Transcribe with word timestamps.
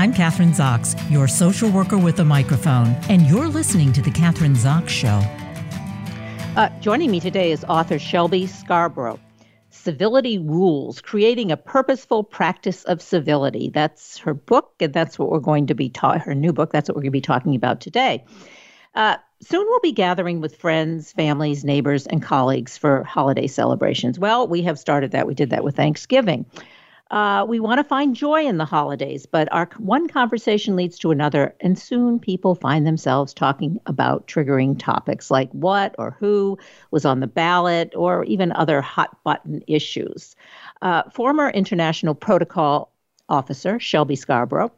I'm 0.00 0.14
Kathryn 0.14 0.54
Zox, 0.54 0.96
your 1.10 1.28
social 1.28 1.68
worker 1.68 1.98
with 1.98 2.18
a 2.20 2.24
microphone, 2.24 2.86
and 3.10 3.26
you're 3.26 3.48
listening 3.48 3.92
to 3.92 4.00
The 4.00 4.08
Kathryn 4.08 4.56
Zox 4.56 4.88
Show. 4.88 5.20
Uh, 6.58 6.70
joining 6.80 7.10
me 7.10 7.20
today 7.20 7.52
is 7.52 7.64
author 7.64 7.98
Shelby 7.98 8.46
Scarbrough. 8.46 9.18
Civility 9.68 10.38
Rules 10.38 11.02
Creating 11.02 11.52
a 11.52 11.58
Purposeful 11.58 12.24
Practice 12.24 12.82
of 12.84 13.02
Civility. 13.02 13.68
That's 13.68 14.16
her 14.16 14.32
book, 14.32 14.72
and 14.80 14.94
that's 14.94 15.18
what 15.18 15.30
we're 15.30 15.38
going 15.38 15.66
to 15.66 15.74
be. 15.74 15.92
Her 16.00 16.34
new 16.34 16.54
book, 16.54 16.72
that's 16.72 16.88
what 16.88 16.96
we're 16.96 17.02
going 17.02 17.08
to 17.08 17.18
be 17.18 17.20
talking 17.20 17.54
about 17.54 17.82
today. 17.82 18.24
Uh, 18.94 19.18
soon 19.42 19.66
we'll 19.66 19.80
be 19.80 19.92
gathering 19.92 20.40
with 20.40 20.56
friends, 20.56 21.12
families, 21.12 21.62
neighbors, 21.62 22.06
and 22.06 22.22
colleagues 22.22 22.78
for 22.78 23.04
holiday 23.04 23.46
celebrations. 23.46 24.18
Well, 24.18 24.48
we 24.48 24.62
have 24.62 24.78
started 24.78 25.10
that. 25.10 25.26
We 25.26 25.34
did 25.34 25.50
that 25.50 25.62
with 25.62 25.76
Thanksgiving. 25.76 26.46
Uh, 27.10 27.44
we 27.48 27.58
want 27.58 27.78
to 27.78 27.84
find 27.84 28.14
joy 28.14 28.46
in 28.46 28.56
the 28.56 28.64
holidays, 28.64 29.26
but 29.26 29.52
our 29.52 29.68
one 29.78 30.06
conversation 30.06 30.76
leads 30.76 30.96
to 30.96 31.10
another, 31.10 31.56
and 31.60 31.76
soon 31.76 32.20
people 32.20 32.54
find 32.54 32.86
themselves 32.86 33.34
talking 33.34 33.80
about 33.86 34.28
triggering 34.28 34.78
topics 34.78 35.28
like 35.28 35.50
what 35.50 35.94
or 35.98 36.16
who 36.20 36.56
was 36.92 37.04
on 37.04 37.18
the 37.18 37.26
ballot, 37.26 37.92
or 37.96 38.22
even 38.24 38.52
other 38.52 38.80
hot 38.80 39.16
button 39.24 39.60
issues. 39.66 40.36
Uh, 40.82 41.02
former 41.10 41.50
International 41.50 42.14
Protocol 42.14 42.92
officer 43.28 43.80
Shelby 43.80 44.16
Scarbrough 44.16 44.70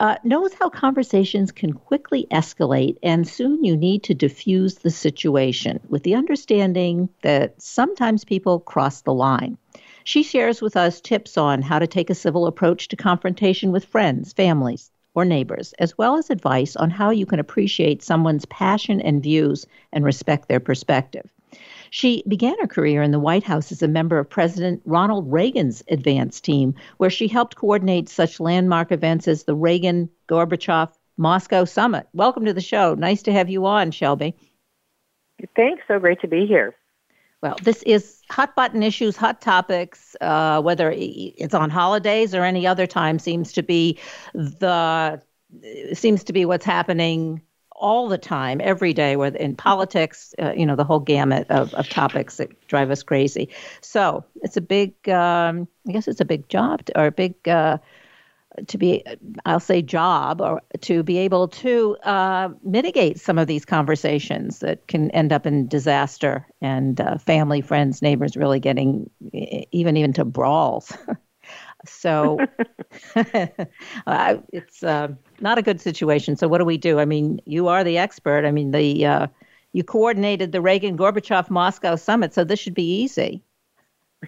uh, 0.00 0.16
knows 0.24 0.52
how 0.54 0.68
conversations 0.68 1.52
can 1.52 1.72
quickly 1.72 2.26
escalate, 2.30 2.96
and 3.02 3.26
soon 3.28 3.64
you 3.64 3.76
need 3.76 4.02
to 4.04 4.14
diffuse 4.14 4.76
the 4.76 4.90
situation 4.90 5.80
with 5.88 6.02
the 6.02 6.14
understanding 6.14 7.08
that 7.22 7.60
sometimes 7.60 8.24
people 8.24 8.60
cross 8.60 9.02
the 9.02 9.14
line. 9.14 9.56
She 10.04 10.22
shares 10.22 10.62
with 10.62 10.76
us 10.76 11.00
tips 11.00 11.36
on 11.36 11.62
how 11.62 11.78
to 11.78 11.86
take 11.86 12.10
a 12.10 12.14
civil 12.14 12.46
approach 12.46 12.88
to 12.88 12.96
confrontation 12.96 13.72
with 13.72 13.84
friends, 13.84 14.32
families, 14.32 14.90
or 15.14 15.24
neighbors, 15.24 15.74
as 15.78 15.98
well 15.98 16.16
as 16.16 16.30
advice 16.30 16.76
on 16.76 16.90
how 16.90 17.10
you 17.10 17.26
can 17.26 17.40
appreciate 17.40 18.02
someone's 18.02 18.46
passion 18.46 19.00
and 19.00 19.22
views 19.22 19.66
and 19.92 20.04
respect 20.04 20.48
their 20.48 20.60
perspective. 20.60 21.30
She 21.90 22.22
began 22.28 22.56
her 22.60 22.68
career 22.68 23.02
in 23.02 23.10
the 23.10 23.18
White 23.18 23.42
House 23.42 23.72
as 23.72 23.82
a 23.82 23.88
member 23.88 24.18
of 24.18 24.30
President 24.30 24.80
Ronald 24.84 25.30
Reagan's 25.30 25.82
advance 25.88 26.40
team, 26.40 26.74
where 26.98 27.10
she 27.10 27.26
helped 27.26 27.56
coordinate 27.56 28.08
such 28.08 28.38
landmark 28.38 28.92
events 28.92 29.26
as 29.26 29.42
the 29.42 29.54
Reagan 29.56 30.08
Gorbachev 30.28 30.92
Moscow 31.16 31.64
Summit. 31.64 32.06
Welcome 32.14 32.44
to 32.44 32.54
the 32.54 32.60
show. 32.60 32.94
Nice 32.94 33.22
to 33.24 33.32
have 33.32 33.50
you 33.50 33.66
on, 33.66 33.90
Shelby. 33.90 34.36
Thanks. 35.56 35.82
So 35.88 35.98
great 35.98 36.20
to 36.20 36.28
be 36.28 36.46
here. 36.46 36.74
Well, 37.42 37.56
this 37.62 37.82
is 37.84 38.20
hot 38.30 38.54
button 38.54 38.82
issues, 38.82 39.16
hot 39.16 39.40
topics, 39.40 40.14
uh, 40.20 40.60
whether 40.60 40.92
it's 40.94 41.54
on 41.54 41.70
holidays 41.70 42.34
or 42.34 42.44
any 42.44 42.66
other 42.66 42.86
time, 42.86 43.18
seems 43.18 43.52
to 43.52 43.62
be 43.62 43.98
the 44.34 45.22
seems 45.94 46.24
to 46.24 46.32
be 46.32 46.44
what's 46.44 46.64
happening 46.64 47.42
all 47.80 48.08
the 48.08 48.18
time, 48.18 48.60
every 48.62 48.92
day, 48.92 49.14
in 49.14 49.56
politics, 49.56 50.34
uh, 50.40 50.52
you 50.52 50.66
know, 50.66 50.76
the 50.76 50.84
whole 50.84 51.00
gamut 51.00 51.50
of, 51.50 51.72
of 51.74 51.88
topics 51.88 52.36
that 52.36 52.66
drive 52.68 52.90
us 52.90 53.02
crazy. 53.02 53.48
So 53.80 54.22
it's 54.42 54.58
a 54.58 54.60
big, 54.60 55.08
um, 55.08 55.66
I 55.88 55.92
guess 55.92 56.06
it's 56.06 56.20
a 56.20 56.26
big 56.26 56.46
job 56.50 56.84
to, 56.84 57.00
or 57.00 57.06
a 57.06 57.10
big 57.10 57.48
uh, 57.48 57.78
to 58.66 58.78
be, 58.78 59.04
I'll 59.46 59.60
say, 59.60 59.82
job 59.82 60.40
or 60.40 60.60
to 60.80 61.02
be 61.02 61.18
able 61.18 61.48
to 61.48 61.96
uh, 62.02 62.48
mitigate 62.62 63.20
some 63.20 63.38
of 63.38 63.46
these 63.46 63.64
conversations 63.64 64.60
that 64.60 64.86
can 64.88 65.10
end 65.12 65.32
up 65.32 65.46
in 65.46 65.68
disaster 65.68 66.46
and 66.60 67.00
uh, 67.00 67.18
family, 67.18 67.60
friends, 67.60 68.02
neighbors 68.02 68.36
really 68.36 68.60
getting 68.60 69.10
even 69.32 69.96
even 69.96 70.12
to 70.14 70.24
brawls. 70.24 70.96
so 71.86 72.38
uh, 74.06 74.36
it's 74.52 74.82
uh, 74.82 75.08
not 75.40 75.58
a 75.58 75.62
good 75.62 75.80
situation. 75.80 76.36
So 76.36 76.48
what 76.48 76.58
do 76.58 76.64
we 76.64 76.76
do? 76.76 76.98
I 76.98 77.04
mean, 77.04 77.40
you 77.46 77.68
are 77.68 77.84
the 77.84 77.98
expert. 77.98 78.44
I 78.44 78.50
mean, 78.50 78.72
the 78.72 79.06
uh, 79.06 79.26
you 79.72 79.84
coordinated 79.84 80.52
the 80.52 80.60
Reagan 80.60 80.96
Gorbachev 80.96 81.50
Moscow 81.50 81.96
summit, 81.96 82.34
so 82.34 82.44
this 82.44 82.58
should 82.58 82.74
be 82.74 83.02
easy. 83.02 83.42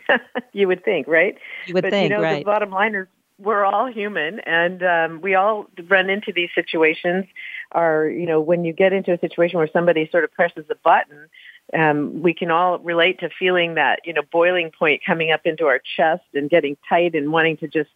you 0.53 0.69
would 0.69 0.85
think, 0.85 1.07
right? 1.07 1.37
You 1.67 1.75
would 1.75 1.83
but, 1.83 1.91
think, 1.91 2.11
you 2.11 2.17
know, 2.17 2.23
right? 2.23 2.39
The 2.39 2.45
bottom 2.45 2.71
line 2.71 2.95
is 2.95 3.07
we're 3.43 3.65
all 3.65 3.87
human 3.91 4.41
and 4.41 4.83
um, 4.83 5.21
we 5.21 5.35
all 5.35 5.67
run 5.89 6.09
into 6.11 6.33
these 6.33 6.51
situations. 6.55 7.25
Are 7.73 8.07
you 8.07 8.27
know 8.27 8.41
when 8.41 8.65
you 8.65 8.73
get 8.73 8.93
into 8.93 9.13
a 9.13 9.19
situation 9.19 9.59
where 9.59 9.71
somebody 9.73 10.09
sort 10.11 10.25
of 10.25 10.33
presses 10.33 10.65
a 10.71 10.75
button 10.77 11.29
um, 11.73 12.23
we 12.23 12.35
can 12.35 12.51
all 12.51 12.79
relate 12.81 13.21
to 13.21 13.31
feeling 13.39 13.75
that 13.75 14.01
you 14.05 14.13
know 14.13 14.23
boiling 14.31 14.71
point 14.71 15.03
coming 15.05 15.31
up 15.31 15.43
into 15.45 15.67
our 15.67 15.81
chest 15.97 16.25
and 16.35 16.51
getting 16.51 16.77
tight 16.89 17.15
and 17.15 17.33
wanting 17.33 17.57
to 17.59 17.69
just 17.69 17.91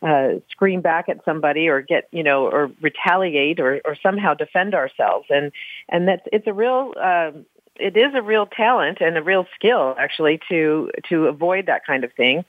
uh, 0.00 0.34
scream 0.50 0.80
back 0.80 1.08
at 1.08 1.24
somebody 1.24 1.68
or 1.68 1.82
get 1.82 2.08
you 2.10 2.22
know 2.22 2.46
or 2.46 2.70
retaliate 2.80 3.60
or, 3.60 3.80
or 3.84 3.96
somehow 4.02 4.34
defend 4.34 4.74
ourselves. 4.74 5.26
And 5.30 5.52
and 5.88 6.08
that's 6.08 6.26
it's 6.32 6.46
a 6.46 6.52
real 6.52 6.94
uh, 7.00 7.32
it 7.76 7.96
is 7.96 8.14
a 8.14 8.22
real 8.22 8.46
talent 8.46 8.98
and 9.00 9.16
a 9.18 9.22
real 9.22 9.46
skill 9.54 9.94
actually 9.98 10.40
to 10.48 10.90
to 11.10 11.26
avoid 11.26 11.66
that 11.66 11.84
kind 11.84 12.04
of 12.04 12.12
thing 12.14 12.44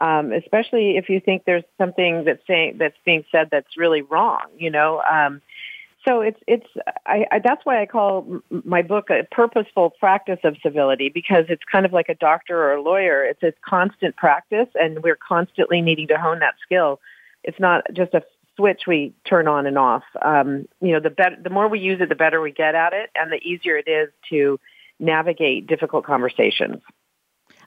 um, 0.00 0.32
especially 0.32 0.96
if 0.96 1.08
you 1.08 1.20
think 1.20 1.44
there's 1.44 1.64
something 1.78 2.24
that's 2.24 2.44
saying 2.46 2.78
that's 2.78 2.96
being 3.04 3.24
said 3.30 3.48
that's 3.50 3.76
really 3.76 4.02
wrong. 4.02 4.42
You 4.56 4.70
know, 4.70 5.02
um, 5.02 5.40
so 6.06 6.20
it's 6.20 6.40
it's 6.46 6.66
I, 7.06 7.26
I, 7.30 7.38
that's 7.38 7.64
why 7.64 7.80
I 7.80 7.86
call 7.86 8.40
my 8.64 8.82
book 8.82 9.08
a 9.10 9.26
purposeful 9.30 9.90
practice 9.90 10.40
of 10.44 10.56
civility 10.62 11.08
because 11.08 11.46
it's 11.48 11.62
kind 11.70 11.86
of 11.86 11.92
like 11.92 12.08
a 12.08 12.14
doctor 12.14 12.62
or 12.62 12.74
a 12.74 12.82
lawyer. 12.82 13.24
It's 13.24 13.42
a 13.42 13.52
constant 13.66 14.16
practice, 14.16 14.68
and 14.74 15.02
we're 15.02 15.16
constantly 15.16 15.80
needing 15.80 16.08
to 16.08 16.18
hone 16.18 16.40
that 16.40 16.54
skill. 16.62 17.00
It's 17.42 17.60
not 17.60 17.84
just 17.92 18.14
a 18.14 18.22
switch 18.56 18.82
we 18.86 19.14
turn 19.24 19.48
on 19.48 19.66
and 19.66 19.78
off. 19.78 20.04
Um, 20.22 20.66
you 20.80 20.92
know, 20.92 21.00
the 21.00 21.10
better, 21.10 21.36
the 21.42 21.50
more 21.50 21.68
we 21.68 21.80
use 21.80 22.00
it, 22.00 22.08
the 22.08 22.14
better 22.14 22.40
we 22.40 22.52
get 22.52 22.74
at 22.74 22.92
it, 22.92 23.10
and 23.14 23.32
the 23.32 23.36
easier 23.36 23.76
it 23.76 23.88
is 23.88 24.10
to 24.30 24.60
navigate 24.98 25.66
difficult 25.66 26.04
conversations. 26.04 26.82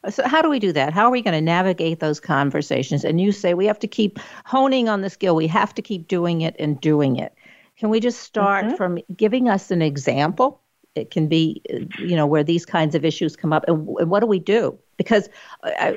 So, 0.10 0.28
how 0.28 0.42
do 0.42 0.50
we 0.50 0.60
do 0.60 0.72
that? 0.74 0.94
How 0.94 1.06
are 1.06 1.12
we 1.12 1.22
going 1.22 1.34
to 1.34 1.42
navigate 1.42 2.00
those 2.00 2.20
conversations? 2.20 3.04
And 3.04 3.20
you 3.20 3.32
say 3.32 3.54
we 3.54 3.66
have 3.66 3.80
to 3.80 3.88
keep 3.88 4.20
honing 4.46 4.90
on 4.90 5.02
the 5.02 5.10
skill, 5.10 5.36
we 5.36 5.48
have 5.48 5.74
to 5.76 5.82
keep 5.82 6.08
doing 6.08 6.42
it 6.42 6.56
and 6.60 6.80
doing 6.80 7.18
it. 7.18 7.34
Can 7.78 7.90
we 7.90 8.00
just 8.00 8.22
start 8.22 8.66
mm-hmm. 8.66 8.76
from 8.76 9.00
giving 9.16 9.50
us 9.50 9.72
an 9.72 9.82
example? 9.82 10.62
It 10.96 11.12
can 11.12 11.28
be, 11.28 11.62
you 12.00 12.16
know, 12.16 12.26
where 12.26 12.44
these 12.44 12.66
kinds 12.66 12.96
of 12.96 13.06
issues 13.06 13.36
come 13.36 13.54
up, 13.54 13.66
and, 13.68 13.88
and 14.00 14.10
what 14.10 14.22
do 14.22 14.26
we 14.26 14.40
do? 14.40 14.78
Because 14.98 15.30
uh, 15.64 15.94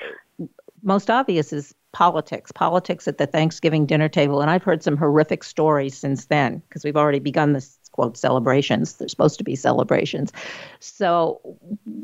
most 0.83 1.11
obvious 1.11 1.53
is 1.53 1.75
politics, 1.93 2.53
politics 2.53 3.09
at 3.09 3.19
the 3.19 3.27
Thanksgiving 3.27 3.87
dinner 3.87 4.09
table. 4.09 4.41
And 4.41 4.51
I've 4.51 4.63
heard 4.63 4.83
some 4.83 4.97
horrific 4.97 5.43
stories 5.43 5.97
since 5.97 6.27
then 6.27 6.63
because 6.69 6.85
we've 6.85 6.97
already 6.97 7.19
begun 7.19 7.53
this 7.53 7.79
quote 7.93 8.17
celebrations. 8.17 8.95
They're 8.95 9.09
supposed 9.09 9.39
to 9.39 9.45
be 9.45 9.57
celebrations. 9.57 10.33
So, 10.81 11.41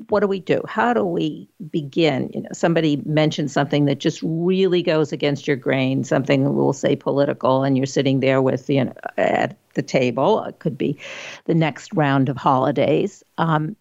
what 0.08 0.20
do 0.20 0.26
we 0.26 0.40
do? 0.40 0.62
How 0.68 0.92
do 0.92 1.04
we 1.04 1.48
begin? 1.70 2.30
You 2.34 2.42
know, 2.42 2.50
somebody 2.52 3.02
mentions 3.06 3.52
something 3.52 3.86
that 3.86 3.98
just 3.98 4.20
really 4.22 4.82
goes 4.82 5.12
against 5.12 5.46
your 5.46 5.56
grain, 5.56 6.04
something 6.04 6.54
we'll 6.54 6.72
say 6.72 6.96
political, 6.96 7.64
and 7.64 7.76
you're 7.76 7.86
sitting 7.86 8.20
there 8.20 8.42
with 8.42 8.68
you 8.68 8.84
know 8.84 8.94
at 9.16 9.56
the 9.74 9.82
table. 9.82 10.44
It 10.44 10.58
could 10.58 10.78
be 10.78 10.98
the 11.44 11.54
next 11.54 11.92
round 11.94 12.28
of 12.28 12.36
holidays. 12.36 13.22
Um, 13.38 13.76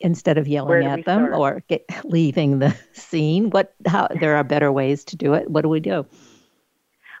instead 0.00 0.38
of 0.38 0.48
yelling 0.48 0.86
at 0.86 1.04
them 1.04 1.26
start? 1.26 1.34
or 1.34 1.62
get, 1.68 1.84
leaving 2.04 2.58
the 2.58 2.76
scene 2.92 3.50
what 3.50 3.74
how 3.86 4.08
there 4.20 4.36
are 4.36 4.44
better 4.44 4.72
ways 4.72 5.04
to 5.04 5.16
do 5.16 5.34
it 5.34 5.48
what 5.50 5.62
do 5.62 5.68
we 5.68 5.80
do 5.80 6.04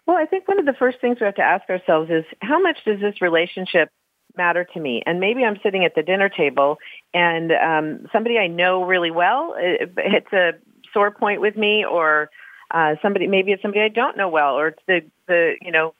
well 0.06 0.16
i 0.16 0.24
think 0.24 0.46
one 0.48 0.58
of 0.58 0.66
the 0.66 0.74
first 0.74 1.00
things 1.00 1.18
we 1.20 1.26
have 1.26 1.34
to 1.34 1.42
ask 1.42 1.68
ourselves 1.68 2.10
is 2.10 2.24
how 2.40 2.60
much 2.60 2.78
does 2.84 3.00
this 3.00 3.20
relationship 3.20 3.90
matter 4.36 4.64
to 4.64 4.80
me? 4.80 5.02
And 5.06 5.20
maybe 5.20 5.44
i'm 5.44 5.58
sitting 5.62 5.84
at 5.84 5.94
the 5.94 6.02
dinner 6.02 6.28
table 6.28 6.78
and 7.12 7.52
um, 7.52 8.06
somebody 8.12 8.38
i 8.38 8.46
know 8.46 8.84
really 8.84 9.10
well 9.10 9.54
it 9.56 9.92
hits 9.96 10.32
a 10.32 10.52
sore 10.92 11.10
point 11.10 11.40
with 11.40 11.56
me 11.56 11.84
or 11.84 12.30
uh, 12.70 12.96
somebody 13.02 13.26
maybe 13.26 13.52
it's 13.52 13.62
somebody 13.62 13.82
i 13.82 13.88
don't 13.88 14.16
know 14.16 14.28
well 14.28 14.54
or 14.54 14.68
it's 14.68 14.82
the 14.86 15.02
the 15.28 15.54
you 15.60 15.70
know 15.70 15.94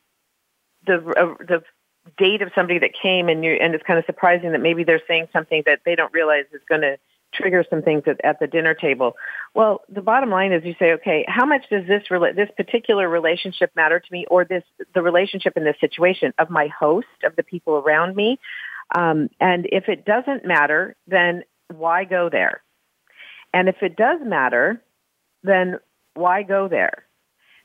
the 0.87 0.95
uh, 0.95 1.35
the 1.45 1.63
date 2.19 2.43
of 2.43 2.51
somebody 2.55 2.79
that 2.79 2.91
came 3.01 3.29
and 3.29 3.45
you 3.45 3.53
and 3.53 3.75
it's 3.75 3.85
kind 3.85 3.99
of 3.99 4.05
surprising 4.05 4.53
that 4.53 4.61
maybe 4.61 4.85
they're 4.85 5.01
saying 5.09 5.29
something 5.33 5.63
that 5.67 5.81
they 5.85 5.95
don't 5.95 6.13
realize 6.13 6.45
is 6.53 6.61
going 6.69 6.83
to 6.83 6.99
trigger 7.35 7.65
some 7.69 7.83
things 7.83 8.05
at, 8.07 8.25
at 8.25 8.41
the 8.41 8.47
dinner 8.47 8.75
table. 8.75 9.17
Well, 9.55 9.83
the 9.89 10.03
bottom 10.03 10.31
line 10.31 10.53
is 10.53 10.65
you 10.65 10.75
say, 10.79 10.93
okay, 10.93 11.25
how 11.29 11.45
much 11.45 11.65
does 11.71 11.87
this 11.87 12.05
rela- 12.11 12.35
this 12.35 12.51
particular 12.57 13.09
relationship 13.09 13.71
matter 13.75 14.01
to 14.01 14.13
me, 14.13 14.27
or 14.31 14.45
this 14.45 14.65
the 14.95 15.03
relationship 15.03 15.57
in 15.57 15.65
this 15.65 15.77
situation 15.81 16.33
of 16.39 16.51
my 16.51 16.69
host, 16.69 17.07
of 17.25 17.37
the 17.37 17.43
people 17.43 17.75
around 17.75 18.15
me? 18.17 18.39
Um, 18.95 19.29
and 19.41 19.67
if 19.73 19.89
it 19.89 20.05
doesn't 20.05 20.45
matter, 20.45 20.95
then 21.07 21.43
why 21.69 22.05
go 22.05 22.29
there? 22.31 22.63
And 23.53 23.69
if 23.69 23.77
it 23.83 23.97
does 23.97 24.21
matter, 24.25 24.83
then 25.43 25.79
why 26.15 26.43
go 26.43 26.69
there? 26.69 27.07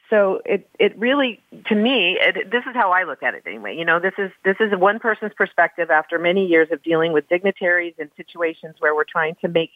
So 0.09 0.41
it 0.45 0.69
it 0.79 0.97
really 0.97 1.41
to 1.67 1.75
me 1.75 2.17
it, 2.19 2.51
this 2.51 2.63
is 2.67 2.75
how 2.75 2.91
I 2.91 3.03
look 3.03 3.23
at 3.23 3.35
it 3.35 3.44
anyway. 3.45 3.75
You 3.77 3.85
know, 3.85 4.00
this 4.00 4.13
is 4.17 4.31
this 4.44 4.57
is 4.59 4.71
one 4.77 5.00
person's 5.00 5.33
perspective 5.33 5.89
after 5.91 6.17
many 6.17 6.47
years 6.47 6.69
of 6.71 6.81
dealing 6.83 7.13
with 7.13 7.29
dignitaries 7.29 7.94
in 7.97 8.09
situations 8.17 8.75
where 8.79 8.95
we're 8.95 9.03
trying 9.03 9.35
to 9.41 9.47
make 9.47 9.71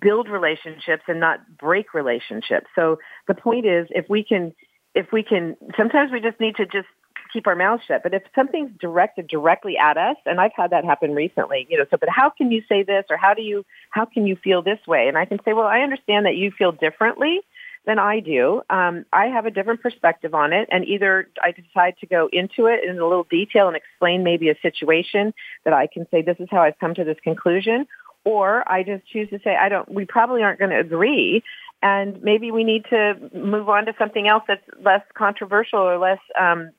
build 0.00 0.28
relationships 0.28 1.02
and 1.08 1.18
not 1.18 1.40
break 1.58 1.94
relationships. 1.94 2.66
So 2.74 2.98
the 3.26 3.34
point 3.34 3.66
is 3.66 3.88
if 3.90 4.08
we 4.08 4.22
can 4.22 4.54
if 4.94 5.10
we 5.12 5.22
can 5.22 5.56
sometimes 5.76 6.12
we 6.12 6.20
just 6.20 6.38
need 6.38 6.56
to 6.56 6.66
just 6.66 6.88
keep 7.32 7.46
our 7.46 7.56
mouths 7.56 7.82
shut. 7.88 8.02
But 8.02 8.14
if 8.14 8.22
something's 8.34 8.70
directed 8.78 9.26
directly 9.26 9.78
at 9.78 9.96
us, 9.96 10.16
and 10.26 10.38
I've 10.40 10.52
had 10.54 10.70
that 10.70 10.84
happen 10.84 11.14
recently, 11.14 11.66
you 11.70 11.78
know, 11.78 11.86
so 11.90 11.96
but 11.96 12.10
how 12.10 12.30
can 12.30 12.50
you 12.50 12.62
say 12.68 12.82
this 12.82 13.04
or 13.10 13.16
how 13.16 13.34
do 13.34 13.42
you 13.42 13.64
how 13.90 14.04
can 14.04 14.26
you 14.26 14.36
feel 14.36 14.62
this 14.62 14.80
way? 14.86 15.08
And 15.08 15.16
I 15.16 15.24
can 15.24 15.38
say, 15.44 15.52
well, 15.52 15.66
I 15.66 15.80
understand 15.80 16.26
that 16.26 16.36
you 16.36 16.50
feel 16.50 16.72
differently 16.72 17.40
than 17.84 17.98
I 17.98 18.20
do. 18.20 18.62
Um, 18.70 19.04
I 19.12 19.26
have 19.26 19.46
a 19.46 19.50
different 19.50 19.82
perspective 19.82 20.34
on 20.34 20.52
it, 20.52 20.68
and 20.70 20.84
either 20.84 21.28
I 21.42 21.52
decide 21.52 21.96
to 22.00 22.06
go 22.06 22.28
into 22.32 22.66
it 22.66 22.84
in 22.84 22.98
a 22.98 23.06
little 23.06 23.26
detail 23.28 23.66
and 23.66 23.76
explain 23.76 24.22
maybe 24.22 24.50
a 24.50 24.54
situation 24.62 25.34
that 25.64 25.74
I 25.74 25.88
can 25.88 26.06
say 26.10 26.22
this 26.22 26.36
is 26.38 26.48
how 26.50 26.60
I've 26.60 26.78
come 26.78 26.94
to 26.94 27.04
this 27.04 27.18
conclusion, 27.24 27.86
or 28.24 28.70
I 28.70 28.84
just 28.84 29.06
choose 29.06 29.28
to 29.30 29.40
say 29.42 29.56
I 29.56 29.68
don't. 29.68 29.90
We 29.92 30.04
probably 30.04 30.42
aren't 30.42 30.60
going 30.60 30.70
to 30.70 30.78
agree, 30.78 31.42
and 31.82 32.22
maybe 32.22 32.52
we 32.52 32.62
need 32.62 32.84
to 32.90 33.14
move 33.34 33.68
on 33.68 33.86
to 33.86 33.94
something 33.98 34.28
else 34.28 34.44
that's 34.46 34.62
less 34.80 35.02
controversial 35.14 35.80
or 35.80 35.98
less 35.98 36.20
um, 36.40 36.70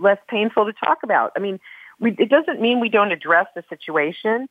less 0.00 0.18
painful 0.28 0.66
to 0.66 0.72
talk 0.72 0.98
about. 1.02 1.32
I 1.36 1.40
mean, 1.40 1.58
we, 1.98 2.14
it 2.18 2.28
doesn't 2.28 2.60
mean 2.60 2.80
we 2.80 2.88
don't 2.88 3.12
address 3.12 3.46
the 3.54 3.64
situation. 3.68 4.48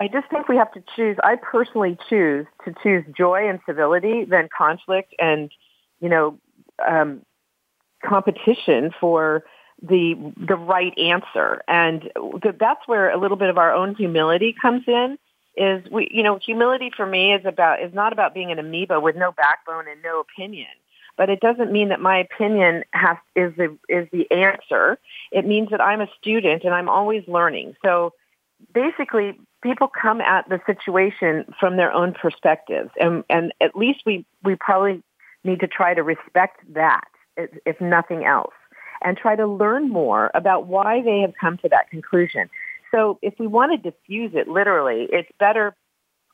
I 0.00 0.08
just 0.08 0.28
think 0.28 0.48
we 0.48 0.56
have 0.56 0.72
to 0.72 0.82
choose. 0.96 1.16
I 1.22 1.36
personally 1.36 1.96
choose 2.08 2.46
to 2.64 2.74
choose 2.82 3.04
joy 3.16 3.48
and 3.48 3.60
civility 3.66 4.24
than 4.24 4.48
conflict 4.56 5.14
and, 5.18 5.50
you 6.00 6.08
know, 6.08 6.38
um, 6.86 7.22
competition 8.04 8.90
for 9.00 9.44
the 9.82 10.14
the 10.36 10.56
right 10.56 10.96
answer. 10.98 11.62
And 11.68 12.10
that's 12.58 12.86
where 12.86 13.10
a 13.10 13.18
little 13.18 13.36
bit 13.36 13.50
of 13.50 13.58
our 13.58 13.72
own 13.72 13.94
humility 13.94 14.54
comes 14.60 14.82
in. 14.86 15.18
Is 15.56 15.84
we, 15.90 16.08
you 16.10 16.22
know, 16.22 16.38
humility 16.44 16.90
for 16.96 17.06
me 17.06 17.32
is 17.32 17.44
about 17.44 17.80
is 17.80 17.94
not 17.94 18.12
about 18.12 18.34
being 18.34 18.50
an 18.50 18.58
amoeba 18.58 18.98
with 18.98 19.14
no 19.14 19.30
backbone 19.32 19.86
and 19.88 20.02
no 20.02 20.20
opinion. 20.20 20.70
But 21.16 21.30
it 21.30 21.40
doesn't 21.40 21.70
mean 21.70 21.90
that 21.90 22.00
my 22.00 22.18
opinion 22.18 22.82
has 22.92 23.16
is 23.36 23.52
the 23.56 23.78
is 23.88 24.08
the 24.12 24.28
answer. 24.32 24.98
It 25.30 25.46
means 25.46 25.70
that 25.70 25.80
I'm 25.80 26.00
a 26.00 26.08
student 26.20 26.64
and 26.64 26.74
I'm 26.74 26.88
always 26.88 27.22
learning. 27.28 27.76
So 27.84 28.14
basically 28.72 29.38
people 29.64 29.88
come 29.88 30.20
at 30.20 30.48
the 30.48 30.60
situation 30.66 31.46
from 31.58 31.76
their 31.76 31.92
own 31.92 32.12
perspectives. 32.12 32.90
And 33.00 33.24
and 33.28 33.52
at 33.60 33.74
least 33.74 34.02
we 34.06 34.24
we 34.44 34.54
probably 34.54 35.02
need 35.42 35.60
to 35.60 35.66
try 35.66 35.94
to 35.94 36.02
respect 36.02 36.60
that 36.74 37.08
if, 37.36 37.80
nothing 37.80 38.24
else 38.24 38.54
and 39.02 39.16
try 39.16 39.34
to 39.34 39.46
learn 39.46 39.88
more 39.88 40.30
about 40.34 40.66
why 40.66 41.02
they 41.02 41.20
have 41.20 41.32
come 41.40 41.58
to 41.58 41.68
that 41.68 41.90
conclusion. 41.90 42.48
So 42.92 43.18
if 43.22 43.34
we 43.40 43.48
want 43.48 43.72
to 43.72 43.90
diffuse 43.90 44.32
it 44.34 44.46
literally 44.46 45.08
it's 45.10 45.28
better 45.40 45.74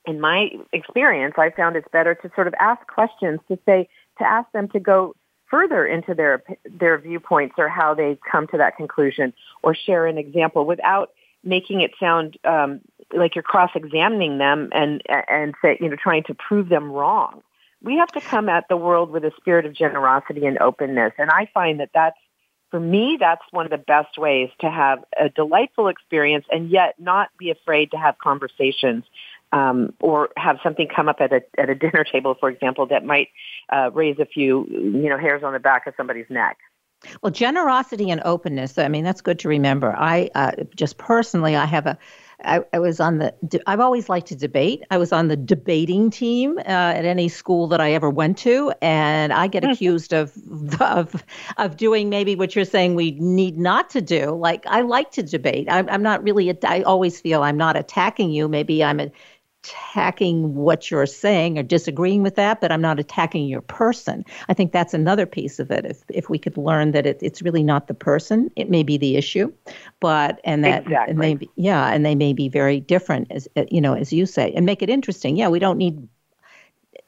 in 0.06 0.20
my 0.20 0.50
experience 0.72 1.34
i 1.36 1.50
found 1.50 1.76
it's 1.76 1.88
better 1.92 2.14
to 2.14 2.30
sort 2.34 2.46
of 2.46 2.54
ask 2.58 2.86
questions 2.86 3.38
to 3.48 3.58
say 3.66 3.86
to 4.18 4.24
ask 4.24 4.50
them 4.52 4.66
to 4.68 4.80
go 4.80 5.14
further 5.50 5.84
into 5.86 6.14
their 6.14 6.42
their 6.64 6.98
viewpoints 6.98 7.54
or 7.58 7.68
how 7.68 7.92
they 7.92 8.18
come 8.30 8.46
to 8.46 8.56
that 8.56 8.76
conclusion 8.76 9.32
or 9.62 9.74
share 9.74 10.06
an 10.06 10.16
example 10.16 10.64
without 10.64 11.10
making 11.44 11.80
it 11.80 11.92
sound 11.98 12.36
um, 12.44 12.80
like 13.12 13.34
you're 13.34 13.42
cross-examining 13.42 14.38
them 14.38 14.70
and 14.72 15.02
and 15.08 15.54
say 15.62 15.78
you 15.80 15.88
know 15.88 15.96
trying 15.96 16.24
to 16.24 16.34
prove 16.34 16.68
them 16.68 16.90
wrong. 16.90 17.42
We 17.82 17.96
have 17.96 18.12
to 18.12 18.20
come 18.20 18.48
at 18.48 18.66
the 18.68 18.76
world 18.76 19.10
with 19.10 19.24
a 19.24 19.32
spirit 19.38 19.64
of 19.64 19.72
generosity 19.72 20.46
and 20.46 20.58
openness, 20.58 21.12
and 21.18 21.30
I 21.30 21.48
find 21.52 21.80
that 21.80 21.90
that's 21.94 22.18
for 22.70 22.80
me 22.80 23.16
that's 23.18 23.42
one 23.50 23.64
of 23.66 23.70
the 23.70 23.78
best 23.78 24.16
ways 24.18 24.50
to 24.60 24.70
have 24.70 25.04
a 25.18 25.28
delightful 25.28 25.88
experience 25.88 26.46
and 26.50 26.70
yet 26.70 26.94
not 26.98 27.30
be 27.38 27.50
afraid 27.50 27.90
to 27.90 27.96
have 27.96 28.16
conversations 28.18 29.04
um, 29.52 29.92
or 30.00 30.30
have 30.36 30.58
something 30.62 30.88
come 30.94 31.08
up 31.08 31.20
at 31.20 31.32
a 31.32 31.42
at 31.58 31.68
a 31.68 31.74
dinner 31.74 32.04
table, 32.04 32.36
for 32.38 32.48
example, 32.48 32.86
that 32.86 33.04
might 33.04 33.28
uh, 33.70 33.90
raise 33.92 34.18
a 34.18 34.26
few 34.26 34.66
you 34.70 35.08
know 35.08 35.18
hairs 35.18 35.42
on 35.42 35.52
the 35.52 35.58
back 35.58 35.86
of 35.86 35.94
somebody's 35.96 36.28
neck. 36.28 36.58
Well, 37.22 37.32
generosity 37.32 38.10
and 38.10 38.20
openness. 38.24 38.76
I 38.78 38.88
mean, 38.88 39.04
that's 39.04 39.22
good 39.22 39.38
to 39.40 39.48
remember. 39.48 39.94
I 39.96 40.30
uh, 40.34 40.52
just 40.74 40.98
personally, 40.98 41.56
I 41.56 41.66
have 41.66 41.86
a. 41.86 41.98
I, 42.44 42.60
I 42.72 42.78
was 42.78 43.00
on 43.00 43.18
the. 43.18 43.34
I've 43.66 43.80
always 43.80 44.08
liked 44.08 44.28
to 44.28 44.36
debate. 44.36 44.82
I 44.90 44.98
was 44.98 45.12
on 45.12 45.28
the 45.28 45.36
debating 45.36 46.10
team 46.10 46.58
uh, 46.58 46.62
at 46.96 47.04
any 47.04 47.28
school 47.28 47.66
that 47.68 47.80
I 47.80 47.92
ever 47.92 48.10
went 48.10 48.38
to, 48.38 48.72
and 48.80 49.32
I 49.32 49.46
get 49.46 49.64
hmm. 49.64 49.70
accused 49.70 50.12
of 50.12 50.32
of 50.80 51.24
of 51.58 51.76
doing 51.76 52.08
maybe 52.08 52.36
what 52.36 52.54
you're 52.54 52.64
saying 52.64 52.94
we 52.94 53.12
need 53.12 53.58
not 53.58 53.90
to 53.90 54.00
do. 54.00 54.30
Like 54.30 54.64
I 54.66 54.80
like 54.82 55.10
to 55.12 55.22
debate. 55.22 55.68
I'm, 55.70 55.88
I'm 55.88 56.02
not 56.02 56.22
really. 56.22 56.56
I 56.64 56.82
always 56.82 57.20
feel 57.20 57.42
I'm 57.42 57.56
not 57.56 57.76
attacking 57.76 58.30
you. 58.30 58.48
Maybe 58.48 58.82
I'm 58.82 59.00
a, 59.00 59.10
attacking 59.62 60.54
what 60.54 60.90
you're 60.90 61.06
saying 61.06 61.58
or 61.58 61.62
disagreeing 61.62 62.22
with 62.22 62.36
that, 62.36 62.60
but 62.60 62.72
I'm 62.72 62.80
not 62.80 62.98
attacking 62.98 63.46
your 63.46 63.60
person. 63.60 64.24
I 64.48 64.54
think 64.54 64.72
that's 64.72 64.94
another 64.94 65.26
piece 65.26 65.58
of 65.58 65.70
it. 65.70 65.84
If 65.84 66.02
if 66.08 66.30
we 66.30 66.38
could 66.38 66.56
learn 66.56 66.92
that 66.92 67.06
it, 67.06 67.18
it's 67.20 67.42
really 67.42 67.62
not 67.62 67.86
the 67.86 67.94
person, 67.94 68.50
it 68.56 68.70
may 68.70 68.82
be 68.82 68.96
the 68.96 69.16
issue, 69.16 69.52
but 70.00 70.40
and 70.44 70.64
that 70.64 70.84
exactly. 70.84 71.12
and 71.12 71.22
they 71.22 71.48
yeah, 71.56 71.92
and 71.92 72.04
they 72.06 72.14
may 72.14 72.32
be 72.32 72.48
very 72.48 72.80
different 72.80 73.30
as 73.30 73.48
you 73.70 73.80
know 73.80 73.94
as 73.94 74.12
you 74.12 74.26
say, 74.26 74.52
and 74.52 74.64
make 74.64 74.82
it 74.82 74.90
interesting. 74.90 75.36
Yeah, 75.36 75.48
we 75.48 75.58
don't 75.58 75.78
need 75.78 76.08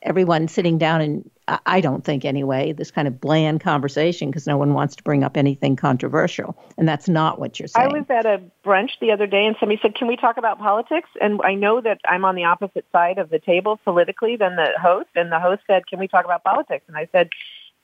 everyone 0.02 0.48
sitting 0.48 0.78
down 0.78 1.00
and 1.00 1.30
I 1.66 1.80
don't 1.80 2.04
think 2.04 2.24
anyway 2.24 2.72
this 2.72 2.90
kind 2.90 3.08
of 3.08 3.20
bland 3.20 3.60
conversation 3.60 4.30
because 4.30 4.46
no 4.46 4.56
one 4.56 4.74
wants 4.74 4.96
to 4.96 5.02
bring 5.02 5.24
up 5.24 5.36
anything 5.36 5.76
controversial 5.76 6.56
and 6.76 6.88
that's 6.88 7.08
not 7.08 7.38
what 7.38 7.58
you're 7.58 7.68
saying. 7.68 7.90
I 7.90 7.98
was 7.98 8.06
at 8.10 8.26
a 8.26 8.40
brunch 8.64 8.90
the 9.00 9.12
other 9.12 9.26
day 9.26 9.46
and 9.46 9.56
somebody 9.58 9.80
said, 9.82 9.94
"Can 9.94 10.08
we 10.08 10.16
talk 10.16 10.36
about 10.36 10.58
politics?" 10.58 11.08
And 11.20 11.40
I 11.44 11.54
know 11.54 11.80
that 11.80 12.00
I'm 12.08 12.24
on 12.24 12.34
the 12.34 12.44
opposite 12.44 12.86
side 12.92 13.18
of 13.18 13.30
the 13.30 13.38
table 13.38 13.78
politically 13.84 14.36
than 14.36 14.56
the 14.56 14.72
host 14.80 15.10
and 15.14 15.30
the 15.30 15.40
host 15.40 15.62
said, 15.66 15.86
"Can 15.86 15.98
we 15.98 16.08
talk 16.08 16.24
about 16.24 16.44
politics?" 16.44 16.84
And 16.88 16.96
I 16.96 17.08
said, 17.12 17.30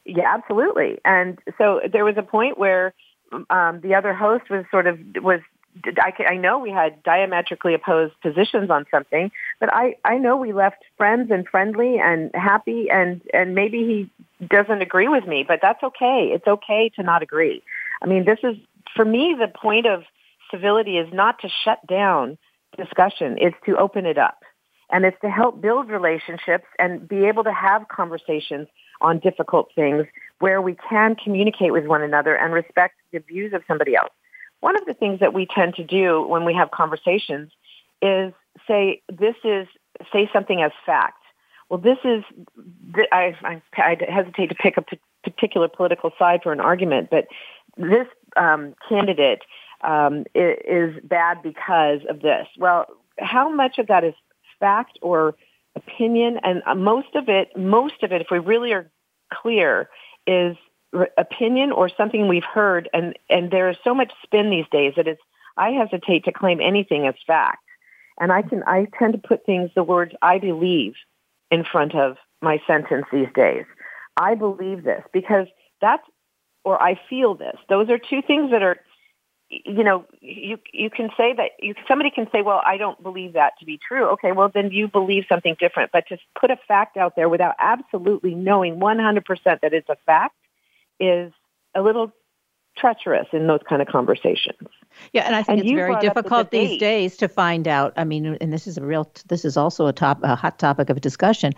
"Yeah, 0.04 0.32
absolutely." 0.32 0.98
And 1.04 1.38
so 1.58 1.80
there 1.90 2.04
was 2.04 2.16
a 2.16 2.22
point 2.22 2.58
where 2.58 2.94
um, 3.50 3.80
the 3.80 3.94
other 3.94 4.14
host 4.14 4.48
was 4.50 4.64
sort 4.70 4.86
of 4.86 4.98
was 5.16 5.40
I, 5.98 6.12
I 6.24 6.36
know 6.36 6.58
we 6.58 6.70
had 6.70 7.02
diametrically 7.02 7.74
opposed 7.74 8.14
positions 8.20 8.70
on 8.70 8.86
something, 8.90 9.30
but 9.60 9.72
I, 9.72 9.96
I 10.04 10.18
know 10.18 10.36
we 10.36 10.52
left 10.52 10.82
friends 10.96 11.30
and 11.30 11.46
friendly 11.46 11.98
and 11.98 12.30
happy 12.34 12.88
and, 12.90 13.20
and 13.32 13.54
maybe 13.54 13.78
he 14.38 14.46
doesn't 14.46 14.82
agree 14.82 15.08
with 15.08 15.26
me, 15.26 15.44
but 15.46 15.60
that's 15.62 15.82
okay. 15.82 16.30
It's 16.32 16.46
okay 16.46 16.90
to 16.96 17.02
not 17.02 17.22
agree. 17.22 17.62
I 18.02 18.06
mean, 18.06 18.24
this 18.24 18.38
is, 18.42 18.56
for 18.94 19.04
me, 19.04 19.36
the 19.38 19.48
point 19.48 19.86
of 19.86 20.02
civility 20.50 20.96
is 20.96 21.12
not 21.12 21.40
to 21.40 21.48
shut 21.64 21.86
down 21.86 22.38
discussion. 22.76 23.36
It's 23.38 23.56
to 23.66 23.76
open 23.76 24.06
it 24.06 24.18
up. 24.18 24.42
And 24.90 25.04
it's 25.04 25.20
to 25.20 25.28
help 25.28 25.60
build 25.60 25.90
relationships 25.90 26.64
and 26.78 27.06
be 27.06 27.26
able 27.26 27.44
to 27.44 27.52
have 27.52 27.88
conversations 27.88 28.68
on 29.00 29.18
difficult 29.18 29.70
things 29.74 30.06
where 30.38 30.62
we 30.62 30.76
can 30.88 31.14
communicate 31.14 31.72
with 31.72 31.86
one 31.86 32.02
another 32.02 32.34
and 32.34 32.52
respect 32.52 32.94
the 33.12 33.18
views 33.18 33.52
of 33.52 33.62
somebody 33.68 33.94
else. 33.94 34.10
One 34.60 34.76
of 34.76 34.84
the 34.86 34.94
things 34.94 35.20
that 35.20 35.34
we 35.34 35.46
tend 35.46 35.74
to 35.76 35.84
do 35.84 36.22
when 36.22 36.44
we 36.44 36.54
have 36.54 36.70
conversations 36.70 37.50
is 38.02 38.32
say, 38.66 39.02
this 39.08 39.36
is, 39.44 39.66
say 40.12 40.28
something 40.32 40.62
as 40.62 40.72
fact. 40.84 41.22
Well, 41.68 41.78
this 41.78 41.98
is, 42.04 42.24
I, 43.12 43.36
I, 43.42 43.62
I 43.76 43.96
hesitate 44.08 44.48
to 44.48 44.54
pick 44.54 44.76
a 44.76 44.84
particular 45.22 45.68
political 45.68 46.10
side 46.18 46.40
for 46.42 46.52
an 46.52 46.60
argument, 46.60 47.08
but 47.10 47.26
this 47.76 48.06
um, 48.36 48.74
candidate 48.88 49.42
um, 49.82 50.24
is 50.34 50.94
bad 51.04 51.42
because 51.42 52.00
of 52.08 52.20
this. 52.20 52.46
Well, 52.56 52.86
how 53.18 53.48
much 53.48 53.78
of 53.78 53.86
that 53.88 54.02
is 54.02 54.14
fact 54.58 54.98
or 55.02 55.34
opinion? 55.76 56.40
And 56.42 56.62
uh, 56.66 56.74
most 56.74 57.14
of 57.14 57.28
it, 57.28 57.56
most 57.56 58.02
of 58.02 58.12
it, 58.12 58.22
if 58.22 58.28
we 58.30 58.38
really 58.38 58.72
are 58.72 58.90
clear, 59.32 59.88
is 60.26 60.56
opinion 61.16 61.72
or 61.72 61.88
something 61.88 62.28
we've 62.28 62.44
heard 62.44 62.88
and 62.92 63.18
and 63.28 63.50
there 63.50 63.68
is 63.68 63.76
so 63.84 63.94
much 63.94 64.10
spin 64.22 64.48
these 64.48 64.64
days 64.72 64.94
that 64.96 65.06
it's 65.06 65.20
I 65.56 65.70
hesitate 65.70 66.24
to 66.24 66.32
claim 66.32 66.60
anything 66.60 67.06
as 67.06 67.14
fact. 67.26 67.64
And 68.18 68.32
I 68.32 68.42
can 68.42 68.62
I 68.66 68.86
tend 68.98 69.12
to 69.12 69.18
put 69.18 69.44
things 69.44 69.70
the 69.74 69.82
words 69.82 70.12
I 70.22 70.38
believe 70.38 70.94
in 71.50 71.64
front 71.64 71.94
of 71.94 72.16
my 72.40 72.60
sentence 72.66 73.06
these 73.12 73.28
days. 73.34 73.64
I 74.16 74.34
believe 74.34 74.84
this 74.84 75.02
because 75.12 75.46
that's 75.80 76.04
or 76.64 76.82
I 76.82 76.98
feel 77.08 77.34
this. 77.34 77.56
Those 77.68 77.90
are 77.90 77.98
two 77.98 78.22
things 78.22 78.50
that 78.50 78.62
are 78.62 78.76
you 79.50 79.82
know, 79.82 80.04
you 80.20 80.58
you 80.72 80.90
can 80.90 81.08
say 81.16 81.32
that 81.34 81.52
you 81.58 81.74
somebody 81.86 82.10
can 82.10 82.28
say, 82.30 82.42
"Well, 82.42 82.60
I 82.66 82.76
don't 82.76 83.02
believe 83.02 83.32
that 83.32 83.54
to 83.60 83.64
be 83.64 83.78
true." 83.78 84.06
Okay, 84.10 84.32
well 84.32 84.50
then 84.52 84.70
you 84.72 84.88
believe 84.88 85.24
something 85.28 85.56
different. 85.58 85.90
But 85.90 86.06
to 86.08 86.18
put 86.38 86.50
a 86.50 86.56
fact 86.68 86.96
out 86.96 87.16
there 87.16 87.28
without 87.28 87.54
absolutely 87.58 88.34
knowing 88.34 88.78
100% 88.78 89.60
that 89.62 89.72
it's 89.72 89.88
a 89.88 89.96
fact 90.04 90.34
is 91.00 91.32
a 91.74 91.82
little 91.82 92.12
treacherous 92.76 93.26
in 93.32 93.46
those 93.46 93.60
kind 93.68 93.82
of 93.82 93.88
conversations. 93.88 94.68
Yeah, 95.12 95.26
and 95.26 95.34
I 95.34 95.42
think 95.42 95.60
and 95.60 95.68
it's 95.68 95.76
very 95.76 95.96
difficult 96.00 96.50
the 96.50 96.58
these 96.58 96.80
days 96.80 97.16
to 97.18 97.28
find 97.28 97.68
out. 97.68 97.92
I 97.96 98.04
mean, 98.04 98.36
and 98.40 98.52
this 98.52 98.66
is 98.66 98.78
a 98.78 98.84
real, 98.84 99.10
this 99.28 99.44
is 99.44 99.56
also 99.56 99.86
a 99.86 99.92
top, 99.92 100.20
a 100.22 100.36
hot 100.36 100.58
topic 100.58 100.90
of 100.90 101.00
discussion. 101.00 101.52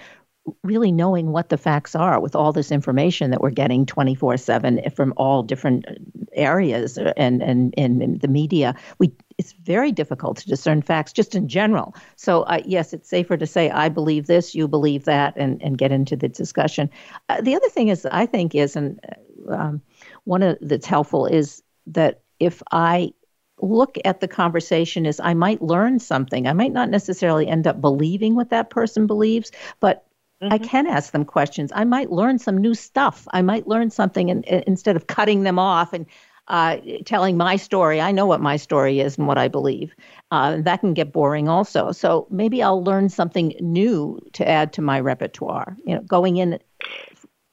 Really 0.65 0.91
knowing 0.91 1.33
what 1.33 1.51
the 1.51 1.59
facts 1.59 1.95
are 1.95 2.19
with 2.19 2.35
all 2.35 2.53
this 2.53 2.73
information 2.73 3.31
that 3.31 3.43
we're 3.43 3.51
getting 3.51 3.85
24 3.85 4.39
7 4.39 4.81
from 4.97 5.13
all 5.17 5.43
different 5.43 5.85
areas 6.33 6.97
and, 6.97 7.43
and, 7.43 7.75
and 7.77 8.21
the 8.21 8.29
media, 8.29 8.75
we 8.99 9.13
it's 9.41 9.53
very 9.53 9.91
difficult 9.91 10.37
to 10.37 10.47
discern 10.47 10.83
facts 10.83 11.15
just 11.15 11.35
in 11.35 11.49
general. 11.49 11.95
So, 12.17 12.43
uh, 12.43 12.61
yes, 12.67 12.93
it's 12.93 13.09
safer 13.09 13.39
to 13.39 13.47
say, 13.47 13.71
I 13.71 13.89
believe 13.89 14.27
this, 14.27 14.55
you 14.55 14.69
believe 14.69 15.07
that, 15.07 15.33
and, 15.39 15.63
and 15.63 15.79
get 15.79 15.93
into 15.93 16.15
the 16.15 16.29
discussion. 16.29 16.91
Uh, 17.31 17.41
the 17.41 17.55
other 17.55 17.71
thing 17.71 17.89
is, 17.89 18.07
I 18.13 18.27
think, 18.27 18.55
is, 18.55 18.77
and 18.77 19.01
um, 19.49 19.81
one 20.25 20.43
of 20.43 20.59
that's 20.61 20.85
helpful 20.85 21.25
is 21.25 21.63
that 21.87 22.21
if 22.39 22.63
I 22.71 23.15
look 23.63 23.97
at 24.05 24.21
the 24.21 24.29
conversation 24.29 25.07
as 25.07 25.21
I 25.21 25.33
might 25.35 25.63
learn 25.63 25.99
something. 25.99 26.47
I 26.47 26.55
might 26.55 26.73
not 26.73 26.89
necessarily 26.89 27.47
end 27.47 27.67
up 27.67 27.81
believing 27.81 28.35
what 28.35 28.51
that 28.51 28.71
person 28.71 29.07
believes, 29.07 29.53
but 29.81 30.07
mm-hmm. 30.43 30.53
I 30.53 30.59
can 30.59 30.87
ask 30.87 31.13
them 31.13 31.27
questions. 31.27 31.71
I 31.75 31.85
might 31.85 32.11
learn 32.11 32.39
some 32.39 32.57
new 32.57 32.75
stuff. 32.75 33.29
I 33.33 33.43
might 33.43 33.69
learn 33.69 33.91
something 33.91 34.31
and, 34.31 34.45
instead 34.47 34.97
of 34.97 35.07
cutting 35.07 35.43
them 35.43 35.59
off 35.59 35.93
and 35.93 36.07
uh, 36.51 36.79
telling 37.07 37.37
my 37.37 37.55
story. 37.55 38.01
I 38.01 38.11
know 38.11 38.27
what 38.27 38.41
my 38.41 38.57
story 38.57 38.99
is 38.99 39.17
and 39.17 39.29
what 39.29 39.39
I 39.39 39.47
believe. 39.47 39.95
Uh, 40.33 40.61
that 40.63 40.81
can 40.81 40.95
get 40.95 41.13
boring 41.13 41.49
also. 41.49 41.93
So 41.93 42.27
maybe 42.29 42.61
I'll 42.61 42.83
learn 42.83 43.09
something 43.09 43.55
new 43.61 44.21
to 44.33 44.47
add 44.47 44.73
to 44.75 44.83
my 44.83 44.99
repertoire. 44.99 45.77
You 45.87 45.95
know, 45.95 46.03
going 46.03 46.39
in, 46.39 46.59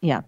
yeah. 0.01 0.21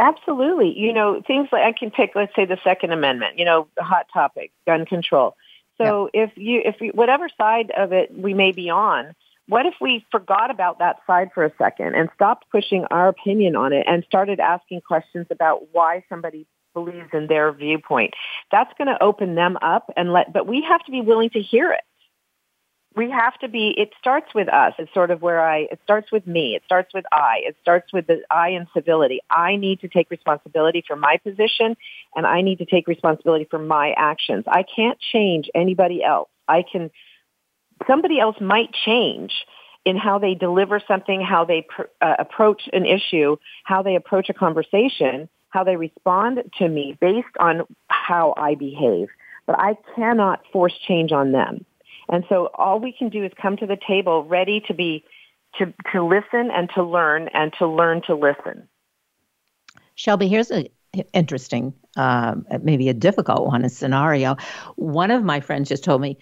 Absolutely. 0.00 0.76
You 0.76 0.92
know, 0.92 1.22
things 1.24 1.48
like 1.52 1.62
I 1.62 1.72
can 1.72 1.92
pick, 1.92 2.12
let's 2.16 2.34
say, 2.34 2.44
the 2.44 2.58
Second 2.64 2.92
Amendment. 2.92 3.38
You 3.38 3.44
know, 3.44 3.68
the 3.76 3.84
hot 3.84 4.06
topic, 4.12 4.50
gun 4.66 4.84
control. 4.84 5.36
So 5.78 6.10
yeah. 6.12 6.24
if 6.24 6.32
you, 6.36 6.62
if 6.64 6.80
you, 6.80 6.90
whatever 6.92 7.28
side 7.38 7.70
of 7.70 7.92
it 7.92 8.12
we 8.12 8.34
may 8.34 8.50
be 8.50 8.68
on, 8.68 9.14
what 9.46 9.64
if 9.64 9.74
we 9.80 10.04
forgot 10.10 10.50
about 10.50 10.80
that 10.80 10.96
side 11.06 11.30
for 11.34 11.44
a 11.44 11.52
second 11.56 11.94
and 11.94 12.08
stopped 12.14 12.46
pushing 12.50 12.84
our 12.86 13.08
opinion 13.08 13.54
on 13.54 13.72
it 13.72 13.84
and 13.86 14.02
started 14.04 14.40
asking 14.40 14.80
questions 14.80 15.26
about 15.30 15.68
why 15.72 16.04
somebody 16.08 16.46
believes 16.74 17.10
in 17.12 17.26
their 17.26 17.52
viewpoint. 17.52 18.14
That's 18.50 18.72
going 18.78 18.88
to 18.88 19.02
open 19.02 19.34
them 19.34 19.56
up 19.62 19.90
and 19.96 20.12
let, 20.12 20.32
but 20.32 20.46
we 20.46 20.64
have 20.68 20.84
to 20.84 20.90
be 20.90 21.00
willing 21.00 21.30
to 21.30 21.40
hear 21.40 21.72
it. 21.72 21.82
We 22.96 23.08
have 23.10 23.38
to 23.38 23.48
be, 23.48 23.72
it 23.76 23.90
starts 24.00 24.34
with 24.34 24.48
us. 24.48 24.74
It's 24.78 24.92
sort 24.92 25.12
of 25.12 25.22
where 25.22 25.40
I, 25.40 25.58
it 25.70 25.78
starts 25.84 26.10
with 26.10 26.26
me. 26.26 26.56
It 26.56 26.62
starts 26.64 26.92
with 26.92 27.04
I. 27.12 27.42
It 27.44 27.56
starts 27.62 27.92
with 27.92 28.08
the 28.08 28.22
I 28.30 28.48
in 28.48 28.66
civility. 28.74 29.20
I 29.30 29.54
need 29.56 29.80
to 29.80 29.88
take 29.88 30.10
responsibility 30.10 30.82
for 30.84 30.96
my 30.96 31.18
position 31.18 31.76
and 32.16 32.26
I 32.26 32.42
need 32.42 32.58
to 32.58 32.64
take 32.64 32.88
responsibility 32.88 33.46
for 33.48 33.60
my 33.60 33.94
actions. 33.96 34.44
I 34.48 34.64
can't 34.64 34.98
change 35.12 35.48
anybody 35.54 36.02
else. 36.02 36.30
I 36.48 36.64
can, 36.70 36.90
somebody 37.86 38.18
else 38.18 38.36
might 38.40 38.72
change 38.72 39.32
in 39.84 39.96
how 39.96 40.18
they 40.18 40.34
deliver 40.34 40.80
something, 40.86 41.20
how 41.20 41.44
they 41.44 41.62
pr- 41.62 41.82
uh, 42.00 42.16
approach 42.18 42.68
an 42.72 42.86
issue, 42.86 43.36
how 43.64 43.82
they 43.82 43.94
approach 43.94 44.28
a 44.28 44.34
conversation 44.34 45.28
how 45.50 45.64
they 45.64 45.76
respond 45.76 46.42
to 46.58 46.68
me 46.68 46.96
based 47.00 47.36
on 47.38 47.62
how 47.88 48.34
I 48.36 48.54
behave. 48.54 49.08
But 49.46 49.58
I 49.58 49.76
cannot 49.94 50.42
force 50.52 50.74
change 50.86 51.12
on 51.12 51.32
them. 51.32 51.64
And 52.08 52.24
so 52.28 52.50
all 52.54 52.80
we 52.80 52.92
can 52.92 53.08
do 53.08 53.24
is 53.24 53.32
come 53.40 53.56
to 53.58 53.66
the 53.66 53.78
table 53.86 54.24
ready 54.24 54.60
to 54.66 54.74
be, 54.74 55.04
to, 55.58 55.72
to 55.92 56.04
listen 56.04 56.50
and 56.50 56.70
to 56.74 56.82
learn 56.82 57.28
and 57.34 57.52
to 57.58 57.66
learn 57.66 58.02
to 58.06 58.14
listen. 58.14 58.68
Shelby, 59.94 60.28
here's 60.28 60.50
an 60.50 60.68
interesting, 61.12 61.74
uh, 61.96 62.36
maybe 62.62 62.88
a 62.88 62.94
difficult 62.94 63.46
one, 63.46 63.64
a 63.64 63.68
scenario. 63.68 64.36
One 64.76 65.10
of 65.10 65.22
my 65.22 65.40
friends 65.40 65.68
just 65.68 65.84
told 65.84 66.00
me, 66.00 66.18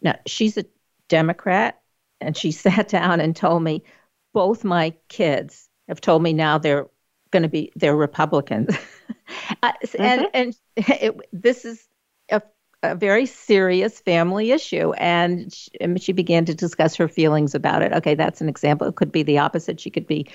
now 0.00 0.16
she's 0.26 0.58
a 0.58 0.64
Democrat, 1.08 1.80
and 2.20 2.36
she 2.36 2.52
sat 2.52 2.88
down 2.88 3.20
and 3.20 3.34
told 3.34 3.62
me, 3.62 3.84
both 4.32 4.64
my 4.64 4.94
kids 5.08 5.68
have 5.88 6.00
told 6.00 6.22
me 6.22 6.32
now 6.32 6.58
they're 6.58 6.88
going 7.32 7.42
to 7.42 7.48
be 7.48 7.72
they're 7.74 7.96
Republicans, 7.96 8.76
uh, 9.62 9.72
mm-hmm. 9.84 10.02
and 10.02 10.26
and 10.34 10.56
it, 10.76 11.16
this 11.32 11.64
is 11.64 11.88
a, 12.30 12.40
a, 12.82 12.94
very 12.94 13.26
serious 13.26 13.98
family 14.00 14.52
issue, 14.52 14.92
and 14.92 15.52
she, 15.52 15.70
and 15.80 16.00
she, 16.00 16.12
began 16.12 16.44
to 16.44 16.54
discuss 16.54 16.94
her 16.96 17.08
feelings 17.08 17.54
about 17.54 17.82
it. 17.82 17.92
Okay, 17.92 18.14
that's 18.14 18.40
an 18.40 18.48
example. 18.48 18.86
It 18.86 18.94
could 18.94 19.10
be 19.10 19.24
the 19.24 19.38
opposite. 19.38 19.80
She 19.80 19.90
could 19.90 20.06
be 20.06 20.28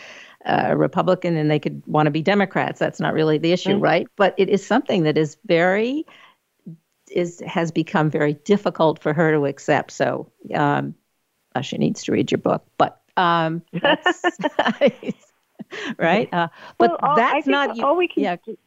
a 0.46 0.76
Republican, 0.76 1.38
and 1.38 1.50
they 1.50 1.60
could 1.60 1.82
want 1.86 2.08
to 2.08 2.12
be 2.12 2.22
Democrats. 2.22 2.80
That's 2.80 3.00
not 3.00 3.14
really 3.14 3.38
the 3.38 3.54
issue, 3.54 3.72
mm-hmm. 3.72 3.84
right? 3.84 4.08
But 4.18 4.36
it 4.38 4.50
is 4.50 4.66
something 4.66 5.04
that 5.04 5.18
is 5.18 5.38
very 5.46 6.06
is 7.12 7.42
has 7.46 7.72
become 7.72 8.10
very 8.10 8.34
difficult 8.34 9.00
for 9.00 9.14
her 9.14 9.32
to 9.32 9.46
accept. 9.46 9.92
So 9.92 10.32
um, 10.54 10.96
uh, 11.56 11.62
she 11.62 11.78
needs 11.78 12.04
to 12.04 12.12
read 12.12 12.32
your 12.32 12.40
book, 12.40 12.66
but 12.78 13.02
um, 13.18 13.64
right? 15.98 16.32
Uh, 16.34 16.48
but 16.78 16.92
well, 16.92 17.00
all, 17.02 17.16
that's 17.16 17.48
not 17.48 17.80
all 17.80 17.96
we 17.98 18.08
can. 18.08 18.24
Yeah. 18.24 18.36
Do, 18.46 18.58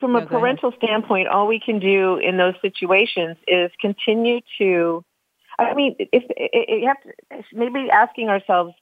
from 0.00 0.14
a 0.14 0.24
parental 0.24 0.72
standpoint, 0.76 1.28
all 1.28 1.48
we 1.48 1.58
can 1.58 1.80
do 1.80 2.18
in 2.18 2.36
those 2.36 2.54
situations 2.62 3.36
is 3.46 3.70
continue 3.80 4.40
to. 4.58 5.04
I 5.58 5.74
mean, 5.74 5.96
if, 5.98 6.22
if 6.28 6.82
you 6.82 6.86
have 6.86 7.02
to, 7.02 7.56
maybe 7.56 7.90
asking 7.90 8.28
ourselves, 8.28 8.74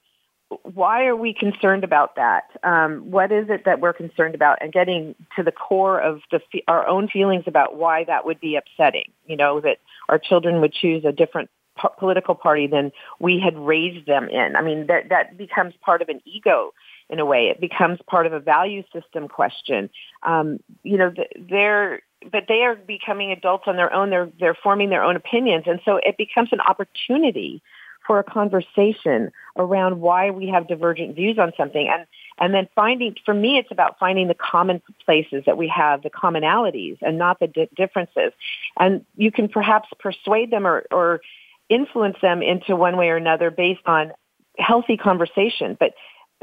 why 0.61 1.05
are 1.05 1.15
we 1.15 1.33
concerned 1.33 1.83
about 1.83 2.15
that? 2.15 2.43
Um, 2.63 3.09
what 3.11 3.31
is 3.31 3.47
it 3.49 3.65
that 3.65 3.79
we're 3.79 3.93
concerned 3.93 4.35
about, 4.35 4.59
and 4.61 4.71
getting 4.71 5.15
to 5.35 5.43
the 5.43 5.51
core 5.51 5.99
of 5.99 6.21
the 6.31 6.39
our 6.67 6.87
own 6.87 7.07
feelings 7.07 7.43
about 7.47 7.75
why 7.75 8.03
that 8.05 8.25
would 8.25 8.39
be 8.39 8.55
upsetting. 8.55 9.11
You 9.25 9.37
know, 9.37 9.59
that 9.61 9.79
our 10.07 10.19
children 10.19 10.61
would 10.61 10.71
choose 10.71 11.03
a 11.03 11.11
different 11.11 11.49
po- 11.77 11.93
political 11.97 12.35
party 12.35 12.67
than 12.67 12.91
we 13.19 13.39
had 13.43 13.57
raised 13.57 14.05
them 14.05 14.29
in. 14.29 14.55
I 14.55 14.61
mean, 14.61 14.87
that 14.87 15.09
that 15.09 15.37
becomes 15.37 15.73
part 15.81 16.01
of 16.01 16.09
an 16.09 16.21
ego 16.25 16.73
in 17.09 17.19
a 17.19 17.25
way. 17.25 17.47
It 17.47 17.61
becomes 17.61 17.99
part 18.07 18.25
of 18.25 18.33
a 18.33 18.39
value 18.39 18.83
system 18.93 19.27
question. 19.27 19.89
Um, 20.23 20.59
you 20.83 20.97
know, 20.97 21.13
they're 21.49 22.01
but 22.31 22.45
they 22.47 22.63
are 22.63 22.75
becoming 22.75 23.31
adults 23.31 23.65
on 23.67 23.75
their 23.75 23.93
own. 23.93 24.09
They're 24.09 24.29
they're 24.39 24.55
forming 24.55 24.89
their 24.89 25.03
own 25.03 25.15
opinions, 25.15 25.65
and 25.67 25.79
so 25.85 25.97
it 25.97 26.17
becomes 26.17 26.49
an 26.51 26.59
opportunity 26.59 27.61
for 28.05 28.19
a 28.19 28.23
conversation 28.23 29.31
around 29.57 29.99
why 29.99 30.29
we 30.31 30.47
have 30.47 30.67
divergent 30.67 31.15
views 31.15 31.37
on 31.37 31.51
something, 31.57 31.87
and 31.87 32.05
and 32.39 32.53
then 32.53 32.67
finding. 32.75 33.15
For 33.25 33.33
me, 33.33 33.57
it's 33.57 33.71
about 33.71 33.99
finding 33.99 34.27
the 34.27 34.35
common 34.35 34.81
places 35.05 35.43
that 35.45 35.57
we 35.57 35.67
have, 35.67 36.03
the 36.03 36.09
commonalities, 36.09 36.97
and 37.01 37.17
not 37.17 37.39
the 37.39 37.47
di- 37.47 37.69
differences. 37.75 38.33
And 38.79 39.05
you 39.15 39.31
can 39.31 39.47
perhaps 39.47 39.89
persuade 39.99 40.51
them 40.51 40.65
or 40.65 40.85
or 40.91 41.21
influence 41.69 42.17
them 42.21 42.41
into 42.41 42.75
one 42.75 42.97
way 42.97 43.09
or 43.09 43.17
another 43.17 43.51
based 43.51 43.85
on 43.85 44.11
healthy 44.57 44.97
conversation, 44.97 45.77
but 45.79 45.93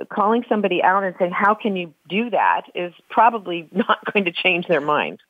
calling 0.08 0.44
somebody 0.48 0.82
out 0.82 1.04
and 1.04 1.14
saying, 1.18 1.32
how 1.32 1.54
can 1.54 1.76
you 1.76 1.94
do 2.08 2.30
that 2.30 2.62
is 2.74 2.92
probably 3.10 3.68
not 3.72 3.98
going 4.12 4.24
to 4.24 4.32
change 4.32 4.66
their 4.66 4.80
mind. 4.80 5.20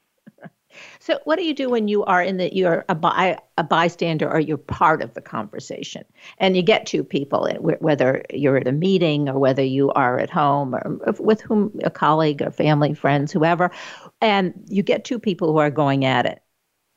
So, 0.99 1.21
what 1.23 1.39
do 1.39 1.45
you 1.45 1.55
do 1.55 1.71
when 1.71 1.87
you 1.87 2.05
are 2.05 2.21
in 2.21 2.37
the 2.37 2.53
you're 2.53 2.85
a, 2.89 2.97
by, 2.97 3.39
a 3.59 3.63
bystander 3.63 4.29
or 4.29 4.41
you're 4.41 4.57
part 4.57 5.03
of 5.03 5.15
the 5.15 5.21
conversation, 5.21 6.05
and 6.39 6.57
you 6.57 6.63
get 6.63 6.85
two 6.85 7.05
people, 7.05 7.49
whether 7.61 8.25
you're 8.33 8.57
at 8.57 8.67
a 8.67 8.73
meeting 8.73 9.29
or 9.29 9.39
whether 9.39 9.63
you 9.63 9.93
are 9.93 10.19
at 10.19 10.31
home 10.31 10.75
or 10.75 10.99
with 11.21 11.41
whom 11.43 11.79
a 11.85 11.91
colleague 11.91 12.43
or 12.43 12.51
family, 12.51 12.93
friends, 12.93 13.31
whoever, 13.31 13.71
and 14.21 14.53
you 14.67 14.83
get 14.83 15.05
two 15.05 15.21
people 15.21 15.53
who 15.53 15.59
are 15.59 15.71
going 15.71 16.05
at 16.05 16.27
it. 16.27 16.43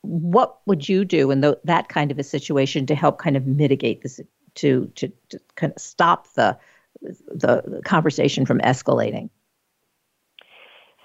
What 0.02 0.58
would 0.66 0.90
you 0.90 1.06
do 1.06 1.30
in 1.30 1.42
the, 1.42 1.60
that 1.64 1.90
kind 1.90 2.12
of 2.12 2.18
a 2.18 2.24
situation 2.24 2.88
to 2.88 2.96
help 2.96 3.20
kind 3.20 3.38
of 3.38 3.46
mitigate 3.46 4.02
this, 4.02 4.20
to 4.56 4.92
to, 4.96 5.12
to 5.30 5.40
kind 5.56 5.74
of 5.76 5.80
stop 5.80 6.34
the 6.34 6.58
the 7.02 7.82
conversation 7.84 8.46
from 8.46 8.60
escalating? 8.60 9.30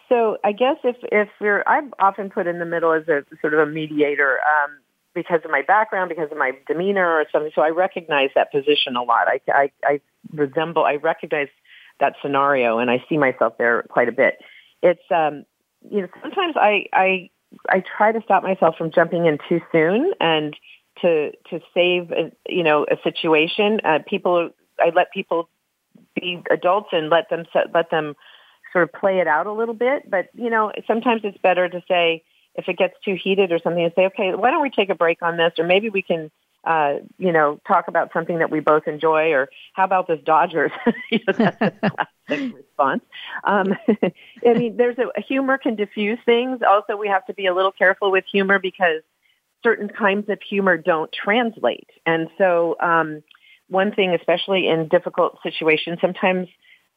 So 0.09 0.37
I 0.45 0.53
guess 0.53 0.77
if 0.85 0.97
if 1.11 1.29
you're, 1.41 1.67
I'm 1.67 1.93
often 1.99 2.29
put 2.29 2.47
in 2.47 2.59
the 2.59 2.67
middle 2.67 2.93
as 2.93 3.09
a 3.09 3.25
sort 3.41 3.55
of 3.55 3.61
a 3.61 3.67
mediator 3.67 4.41
um, 4.41 4.79
because 5.15 5.41
of 5.45 5.51
my 5.51 5.63
background, 5.63 6.11
because 6.11 6.31
of 6.31 6.37
my 6.37 6.53
demeanor 6.67 7.07
or 7.07 7.25
something. 7.33 7.51
So 7.55 7.63
I 7.63 7.71
recognize 7.71 8.29
that 8.35 8.53
position 8.53 8.97
a 8.97 9.03
lot. 9.03 9.27
I, 9.27 9.41
I, 9.49 9.71
I 9.85 10.01
resemble, 10.33 10.85
I 10.85 10.97
recognize 10.97 11.49
that 12.01 12.15
scenario, 12.21 12.79
and 12.79 12.91
I 12.91 13.03
see 13.09 13.17
myself 13.17 13.57
there 13.59 13.85
quite 13.85 14.09
a 14.09 14.13
bit. 14.13 14.39
It's 14.83 15.03
um, 15.11 15.45
you 15.91 16.03
know 16.03 16.09
sometimes 16.21 16.57
I 16.57 16.87
I 16.93 17.31
I 17.71 17.83
try 17.97 18.13
to 18.13 18.21
stop 18.23 18.43
myself 18.43 18.77
from 18.77 18.91
jumping 18.91 19.27
in 19.27 19.39
too 19.49 19.61
soon 19.71 20.13
and 20.21 20.55
to 21.01 21.31
to 21.51 21.61
save 21.73 22.11
a, 22.11 22.33
you 22.49 22.63
know 22.63 22.85
a 22.91 22.97
situation. 23.03 23.81
Uh, 23.85 24.01
people 24.07 24.51
I 24.79 24.91
let 24.95 25.11
people 25.13 25.49
be 26.15 26.43
adults 26.51 26.89
and 26.93 27.11
let 27.11 27.29
them 27.31 27.45
let 27.73 27.91
them 27.91 28.15
sort 28.73 28.85
of 28.85 28.93
play 28.93 29.19
it 29.21 29.27
out 29.27 29.47
a 29.47 29.53
little 29.53 29.75
bit. 29.75 30.11
But 30.11 30.29
you 30.35 30.51
know, 30.51 30.73
sometimes 30.87 31.23
it's 31.25 31.39
better 31.39 31.69
to 31.69 31.83
say 31.89 32.25
if 32.55 32.69
it 32.69 32.77
gets 32.77 32.95
too 33.05 33.17
heated 33.23 33.53
or 33.53 33.59
something, 33.59 33.89
to 33.89 33.95
say, 33.95 34.07
okay, 34.07 34.35
why 34.35 34.51
don't 34.51 34.63
we 34.63 34.71
take 34.71 34.91
a 34.91 34.95
break 34.95 35.23
on 35.23 35.37
this, 35.37 35.53
or 35.59 35.65
maybe 35.65 35.91
we 35.91 36.03
can. 36.03 36.31
Uh, 36.65 36.99
you 37.19 37.33
know, 37.33 37.61
talk 37.67 37.89
about 37.89 38.13
something 38.13 38.39
that 38.39 38.49
we 38.49 38.61
both 38.61 38.87
enjoy, 38.87 39.33
or 39.33 39.49
how 39.73 39.83
about 39.83 40.07
this 40.07 40.21
Dodgers? 40.25 40.71
you 41.11 41.19
know, 41.27 41.35
that's 41.37 41.61
a 41.61 41.73
classic 42.29 42.55
response. 42.55 43.03
Um, 43.43 43.75
I 44.47 44.55
mean, 44.55 44.77
there's 44.77 44.97
a 44.97 45.21
humor 45.21 45.59
can 45.59 45.75
diffuse 45.75 46.21
things. 46.25 46.61
Also, 46.63 46.97
we 46.97 47.09
have 47.09 47.27
to 47.27 47.35
be 47.35 47.47
a 47.47 47.53
little 47.53 47.73
careful 47.73 48.13
with 48.13 48.23
humor 48.31 48.61
because 48.61 49.03
certain 49.65 49.89
kinds 49.89 50.29
of 50.29 50.41
humor 50.41 50.77
don't 50.77 51.11
translate, 51.13 51.89
and 52.07 52.29
so 52.39 52.77
um, 52.79 53.25
one 53.73 53.93
thing, 53.93 54.15
especially 54.15 54.69
in 54.69 54.89
difficult 54.89 55.39
situations, 55.43 55.99
sometimes, 56.01 56.49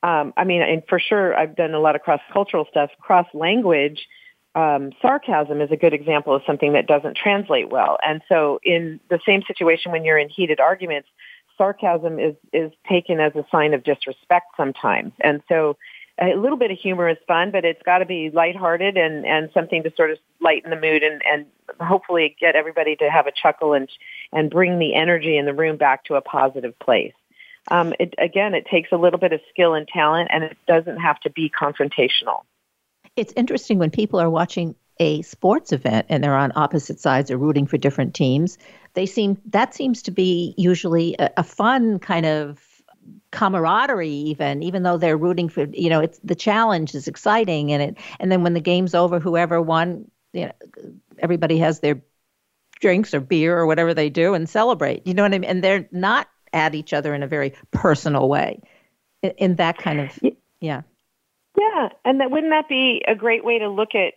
um, 0.03 0.33
I 0.37 0.43
mean, 0.43 0.61
and 0.61 0.83
for 0.87 0.99
sure, 0.99 1.35
I've 1.35 1.55
done 1.55 1.73
a 1.73 1.79
lot 1.79 1.95
of 1.95 2.01
cross-cultural 2.01 2.65
stuff, 2.69 2.91
cross-language. 2.99 4.05
Um, 4.53 4.91
sarcasm 5.01 5.61
is 5.61 5.71
a 5.71 5.77
good 5.77 5.93
example 5.93 6.33
of 6.35 6.41
something 6.45 6.73
that 6.73 6.85
doesn't 6.87 7.17
translate 7.17 7.69
well. 7.69 7.97
And 8.07 8.21
so 8.29 8.59
in 8.63 8.99
the 9.09 9.19
same 9.25 9.41
situation 9.47 9.91
when 9.91 10.05
you're 10.05 10.17
in 10.17 10.29
heated 10.29 10.59
arguments, 10.59 11.09
sarcasm 11.57 12.19
is, 12.19 12.35
is 12.53 12.71
taken 12.87 13.19
as 13.19 13.33
a 13.35 13.45
sign 13.51 13.73
of 13.73 13.83
disrespect 13.83 14.47
sometimes. 14.55 15.13
And 15.21 15.41
so 15.49 15.77
a 16.19 16.35
little 16.35 16.57
bit 16.57 16.71
of 16.71 16.77
humor 16.77 17.09
is 17.09 17.17
fun, 17.27 17.51
but 17.51 17.65
it's 17.65 17.81
got 17.83 17.99
to 17.99 18.05
be 18.05 18.29
lighthearted 18.29 18.97
and 18.97 19.25
and 19.25 19.49
something 19.53 19.83
to 19.83 19.93
sort 19.95 20.11
of 20.11 20.17
lighten 20.41 20.69
the 20.69 20.75
mood 20.75 21.03
and 21.03 21.21
and 21.25 21.45
hopefully 21.79 22.35
get 22.39 22.55
everybody 22.55 22.95
to 22.95 23.09
have 23.09 23.27
a 23.27 23.31
chuckle 23.31 23.73
and 23.73 23.89
and 24.31 24.49
bring 24.49 24.79
the 24.79 24.95
energy 24.95 25.37
in 25.37 25.45
the 25.45 25.53
room 25.53 25.77
back 25.77 26.05
to 26.05 26.15
a 26.15 26.21
positive 26.21 26.77
place. 26.79 27.13
Um, 27.69 27.93
it, 27.99 28.13
again, 28.19 28.53
it 28.53 28.67
takes 28.67 28.91
a 28.91 28.97
little 28.97 29.19
bit 29.19 29.33
of 29.33 29.41
skill 29.49 29.73
and 29.73 29.87
talent, 29.87 30.29
and 30.31 30.43
it 30.43 30.57
doesn't 30.67 30.97
have 30.97 31.19
to 31.21 31.31
be 31.31 31.49
confrontational. 31.49 32.43
It's 33.15 33.33
interesting 33.35 33.79
when 33.79 33.89
people 33.89 34.19
are 34.19 34.29
watching 34.29 34.75
a 34.99 35.21
sports 35.23 35.71
event 35.73 36.05
and 36.09 36.23
they're 36.23 36.35
on 36.35 36.51
opposite 36.55 36.99
sides 36.99 37.31
or 37.31 37.37
rooting 37.37 37.65
for 37.65 37.77
different 37.77 38.13
teams. 38.13 38.57
They 38.93 39.05
seem 39.05 39.41
that 39.47 39.73
seems 39.73 40.01
to 40.03 40.11
be 40.11 40.53
usually 40.57 41.15
a, 41.19 41.31
a 41.37 41.43
fun 41.43 41.99
kind 41.99 42.25
of 42.25 42.74
camaraderie 43.35 44.09
even 44.09 44.63
even 44.63 44.83
though 44.83 44.97
they're 44.97 45.17
rooting 45.17 45.49
for 45.49 45.65
you 45.65 45.89
know 45.89 45.99
it's 45.99 46.19
the 46.23 46.35
challenge 46.35 46.95
is 46.95 47.07
exciting 47.07 47.71
and 47.71 47.83
it 47.83 47.97
and 48.19 48.31
then 48.31 48.43
when 48.43 48.53
the 48.53 48.61
game's 48.61 48.95
over 48.95 49.19
whoever 49.19 49.61
won 49.61 50.09
you 50.33 50.45
know 50.45 50.51
everybody 51.19 51.57
has 51.57 51.81
their 51.81 52.01
drinks 52.79 53.13
or 53.13 53.19
beer 53.19 53.57
or 53.57 53.65
whatever 53.65 53.93
they 53.93 54.09
do 54.09 54.33
and 54.33 54.49
celebrate 54.49 55.05
you 55.05 55.13
know 55.13 55.23
what 55.23 55.33
i 55.33 55.37
mean? 55.37 55.49
And 55.49 55.63
they're 55.63 55.87
not 55.91 56.27
at 56.53 56.75
each 56.75 56.93
other 56.93 57.13
in 57.13 57.23
a 57.23 57.27
very 57.27 57.53
personal 57.71 58.29
way 58.29 58.61
in, 59.21 59.31
in 59.31 59.55
that 59.55 59.77
kind 59.77 59.99
of 59.99 60.17
yeah. 60.61 60.81
yeah 61.57 61.89
and 62.05 62.21
that 62.21 62.31
wouldn't 62.31 62.51
that 62.51 62.69
be 62.69 63.03
a 63.07 63.15
great 63.15 63.43
way 63.43 63.59
to 63.59 63.69
look 63.69 63.95
at 63.95 64.13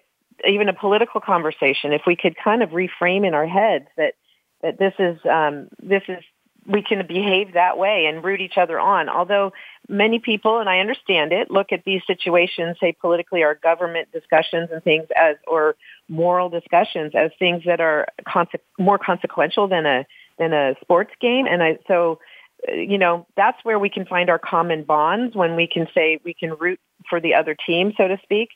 even 0.47 0.69
a 0.69 0.73
political 0.73 1.21
conversation? 1.21 1.93
If 1.93 2.03
we 2.07 2.17
could 2.17 2.37
kind 2.43 2.63
of 2.63 2.71
reframe 2.71 3.27
in 3.27 3.35
our 3.35 3.47
heads 3.47 3.87
that 3.97 4.15
that 4.63 4.79
this 4.79 4.95
is 4.99 5.19
um, 5.25 5.69
this 5.83 6.03
is 6.09 6.23
we 6.69 6.83
can 6.83 7.05
behave 7.07 7.55
that 7.55 7.79
way 7.79 8.05
and 8.07 8.23
root 8.23 8.41
each 8.41 8.59
other 8.59 8.79
on. 8.79 9.09
Although 9.09 9.53
many 9.89 10.19
people, 10.19 10.59
and 10.59 10.69
I 10.69 10.81
understand 10.81 11.33
it, 11.33 11.51
look 11.51 11.73
at 11.73 11.85
these 11.85 12.03
situations, 12.07 12.77
say 12.79 12.93
politically 12.93 13.43
or 13.43 13.55
government 13.55 14.13
discussions 14.13 14.69
and 14.71 14.85
things 14.85 15.07
as, 15.17 15.37
or 15.47 15.77
moral 16.09 16.51
discussions 16.51 17.13
as 17.15 17.31
things 17.39 17.63
that 17.65 17.81
are 17.81 18.07
conse- 18.27 18.61
more 18.79 18.99
consequential 18.99 19.67
than 19.67 19.87
a 19.87 20.07
than 20.39 20.53
a 20.53 20.75
sports 20.83 21.11
game. 21.21 21.47
And 21.47 21.63
I 21.63 21.79
so 21.89 22.21
you 22.69 22.99
know 22.99 23.27
that's 23.35 23.65
where 23.65 23.79
we 23.79 23.89
can 23.89 24.05
find 24.05 24.29
our 24.29 24.39
common 24.39 24.85
bonds 24.85 25.35
when 25.35 25.57
we 25.57 25.67
can 25.67 25.89
say 25.95 26.21
we 26.23 26.35
can 26.35 26.55
root 26.59 26.81
for 27.09 27.19
the 27.19 27.35
other 27.35 27.57
team, 27.67 27.95
so 27.97 28.09
to 28.09 28.19
speak. 28.23 28.51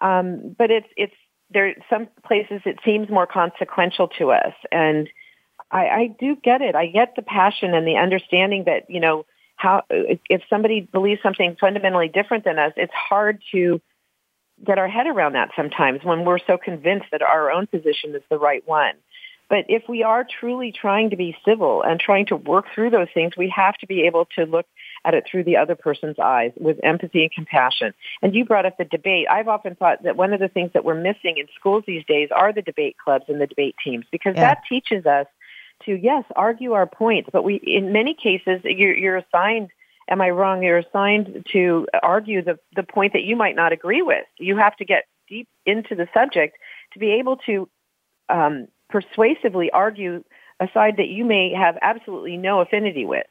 Um, 0.00 0.56
but 0.56 0.70
it's 0.70 0.88
it's 0.96 1.14
there. 1.50 1.74
Some 1.90 2.08
places 2.26 2.62
it 2.64 2.78
seems 2.82 3.10
more 3.10 3.26
consequential 3.26 4.08
to 4.18 4.30
us 4.30 4.54
and 4.72 5.08
I, 5.70 5.88
I 5.88 6.16
do 6.18 6.36
get 6.36 6.62
it. 6.62 6.74
I 6.74 6.86
get 6.86 7.14
the 7.16 7.22
passion 7.22 7.74
and 7.74 7.86
the 7.86 7.96
understanding 7.96 8.64
that, 8.64 8.88
you 8.88 9.00
know, 9.00 9.26
how, 9.56 9.82
if 9.90 10.40
somebody 10.48 10.80
believes 10.80 11.20
something 11.22 11.56
fundamentally 11.60 12.08
different 12.08 12.44
than 12.44 12.58
us, 12.58 12.72
it's 12.76 12.92
hard 12.94 13.42
to 13.52 13.80
get 14.64 14.78
our 14.78 14.88
head 14.88 15.06
around 15.06 15.34
that 15.34 15.50
sometimes 15.56 16.00
when 16.02 16.24
we're 16.24 16.38
so 16.46 16.58
convinced 16.58 17.06
that 17.12 17.22
our 17.22 17.50
own 17.50 17.66
position 17.66 18.14
is 18.14 18.22
the 18.30 18.38
right 18.38 18.66
one. 18.66 18.94
But 19.48 19.64
if 19.68 19.84
we 19.88 20.02
are 20.02 20.26
truly 20.40 20.72
trying 20.72 21.10
to 21.10 21.16
be 21.16 21.36
civil 21.44 21.82
and 21.82 21.98
trying 21.98 22.26
to 22.26 22.36
work 22.36 22.66
through 22.74 22.90
those 22.90 23.08
things, 23.14 23.32
we 23.36 23.52
have 23.56 23.76
to 23.78 23.86
be 23.86 24.02
able 24.02 24.26
to 24.36 24.44
look 24.44 24.66
at 25.04 25.14
it 25.14 25.24
through 25.30 25.44
the 25.44 25.56
other 25.56 25.74
person's 25.74 26.18
eyes 26.18 26.52
with 26.56 26.78
empathy 26.82 27.22
and 27.22 27.32
compassion. 27.32 27.94
And 28.20 28.34
you 28.34 28.44
brought 28.44 28.66
up 28.66 28.76
the 28.76 28.84
debate. 28.84 29.26
I've 29.30 29.48
often 29.48 29.74
thought 29.74 30.02
that 30.02 30.16
one 30.16 30.34
of 30.34 30.40
the 30.40 30.48
things 30.48 30.72
that 30.74 30.84
we're 30.84 31.00
missing 31.00 31.38
in 31.38 31.46
schools 31.58 31.84
these 31.86 32.04
days 32.04 32.28
are 32.34 32.52
the 32.52 32.62
debate 32.62 32.96
clubs 33.02 33.24
and 33.28 33.40
the 33.40 33.46
debate 33.46 33.76
teams 33.82 34.04
because 34.12 34.34
yeah. 34.36 34.54
that 34.54 34.62
teaches 34.68 35.06
us 35.06 35.26
to 35.84 35.94
yes 35.94 36.24
argue 36.36 36.72
our 36.72 36.86
points 36.86 37.28
but 37.32 37.44
we 37.44 37.56
in 37.56 37.92
many 37.92 38.14
cases 38.14 38.60
you're, 38.64 38.96
you're 38.96 39.16
assigned 39.16 39.70
am 40.08 40.20
i 40.20 40.30
wrong? 40.30 40.62
You're 40.62 40.78
assigned 40.78 41.46
to 41.52 41.86
argue 42.02 42.42
the 42.42 42.58
the 42.74 42.82
point 42.82 43.12
that 43.12 43.22
you 43.22 43.36
might 43.36 43.56
not 43.56 43.72
agree 43.72 44.02
with. 44.02 44.24
You 44.38 44.56
have 44.56 44.76
to 44.76 44.84
get 44.84 45.04
deep 45.28 45.48
into 45.66 45.94
the 45.94 46.08
subject 46.14 46.56
to 46.94 46.98
be 46.98 47.12
able 47.12 47.36
to 47.46 47.68
um, 48.28 48.68
persuasively 48.88 49.70
argue 49.70 50.24
a 50.60 50.68
side 50.72 50.96
that 50.96 51.08
you 51.08 51.24
may 51.24 51.52
have 51.52 51.78
absolutely 51.82 52.36
no 52.36 52.60
affinity 52.60 53.04
with 53.04 53.26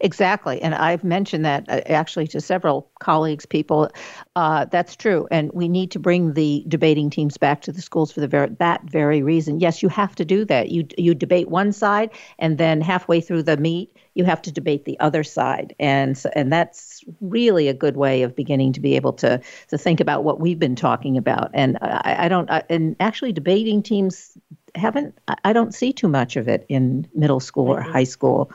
Exactly. 0.00 0.60
And 0.62 0.74
I've 0.74 1.04
mentioned 1.04 1.44
that 1.44 1.68
uh, 1.68 1.80
actually 1.86 2.26
to 2.28 2.40
several 2.40 2.90
colleagues, 3.00 3.46
people. 3.46 3.90
Uh, 4.36 4.64
that's 4.66 4.96
true. 4.96 5.26
And 5.30 5.50
we 5.52 5.68
need 5.68 5.90
to 5.92 5.98
bring 5.98 6.34
the 6.34 6.64
debating 6.68 7.10
teams 7.10 7.36
back 7.36 7.62
to 7.62 7.72
the 7.72 7.82
schools 7.82 8.12
for 8.12 8.20
the 8.20 8.28
very, 8.28 8.48
that 8.58 8.82
very 8.84 9.22
reason. 9.22 9.60
Yes, 9.60 9.82
you 9.82 9.88
have 9.88 10.14
to 10.16 10.24
do 10.24 10.44
that. 10.46 10.70
You, 10.70 10.86
you 10.98 11.14
debate 11.14 11.48
one 11.48 11.72
side, 11.72 12.10
and 12.38 12.58
then 12.58 12.80
halfway 12.80 13.20
through 13.20 13.44
the 13.44 13.56
meet, 13.56 13.96
you 14.14 14.24
have 14.24 14.42
to 14.42 14.52
debate 14.52 14.84
the 14.84 14.98
other 15.00 15.24
side. 15.24 15.74
And, 15.80 16.22
and 16.34 16.52
that's 16.52 17.02
really 17.20 17.68
a 17.68 17.74
good 17.74 17.96
way 17.96 18.22
of 18.22 18.36
beginning 18.36 18.72
to 18.74 18.80
be 18.80 18.96
able 18.96 19.14
to, 19.14 19.40
to 19.68 19.78
think 19.78 20.00
about 20.00 20.24
what 20.24 20.40
we've 20.40 20.58
been 20.58 20.76
talking 20.76 21.16
about. 21.16 21.50
And 21.54 21.78
I, 21.80 22.16
I 22.24 22.28
don't, 22.28 22.50
I, 22.50 22.62
and 22.68 22.94
actually, 23.00 23.32
debating 23.32 23.82
teams 23.82 24.36
haven't, 24.74 25.18
I 25.44 25.52
don't 25.52 25.74
see 25.74 25.92
too 25.92 26.08
much 26.08 26.36
of 26.36 26.48
it 26.48 26.64
in 26.68 27.06
middle 27.14 27.40
school 27.40 27.68
or 27.68 27.82
high 27.82 28.04
school 28.04 28.50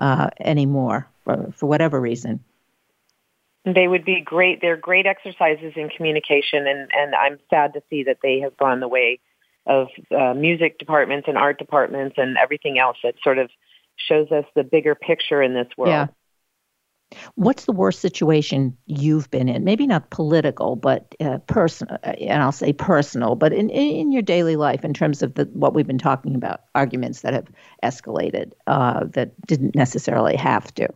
uh, 0.00 0.30
anymore 0.40 1.08
for, 1.24 1.52
for 1.54 1.66
whatever 1.66 2.00
reason. 2.00 2.42
They 3.64 3.86
would 3.86 4.04
be 4.04 4.22
great. 4.22 4.60
They're 4.60 4.76
great 4.76 5.06
exercises 5.06 5.74
in 5.76 5.90
communication, 5.90 6.66
and, 6.66 6.90
and 6.96 7.14
I'm 7.14 7.38
sad 7.50 7.74
to 7.74 7.82
see 7.90 8.04
that 8.04 8.18
they 8.22 8.40
have 8.40 8.56
gone 8.56 8.80
the 8.80 8.88
way 8.88 9.20
of 9.66 9.88
uh, 10.18 10.32
music 10.32 10.78
departments 10.78 11.28
and 11.28 11.36
art 11.36 11.58
departments 11.58 12.16
and 12.16 12.38
everything 12.38 12.78
else 12.78 12.96
that 13.04 13.14
sort 13.22 13.38
of 13.38 13.50
shows 13.96 14.32
us 14.32 14.46
the 14.56 14.64
bigger 14.64 14.94
picture 14.94 15.42
in 15.42 15.52
this 15.52 15.68
world. 15.76 15.90
Yeah. 15.90 16.06
What's 17.34 17.64
the 17.64 17.72
worst 17.72 18.00
situation 18.00 18.76
you've 18.86 19.30
been 19.30 19.48
in? 19.48 19.64
Maybe 19.64 19.86
not 19.86 20.10
political, 20.10 20.76
but 20.76 21.14
uh, 21.20 21.38
personal, 21.46 21.98
uh, 22.04 22.10
and 22.10 22.42
I'll 22.42 22.52
say 22.52 22.72
personal, 22.72 23.34
but 23.34 23.52
in, 23.52 23.68
in 23.70 24.12
your 24.12 24.22
daily 24.22 24.56
life, 24.56 24.84
in 24.84 24.94
terms 24.94 25.22
of 25.22 25.34
the, 25.34 25.44
what 25.52 25.74
we've 25.74 25.86
been 25.86 25.98
talking 25.98 26.34
about, 26.34 26.60
arguments 26.74 27.22
that 27.22 27.34
have 27.34 27.48
escalated 27.82 28.52
uh, 28.66 29.04
that 29.06 29.32
didn't 29.46 29.74
necessarily 29.74 30.36
have 30.36 30.72
to. 30.74 30.88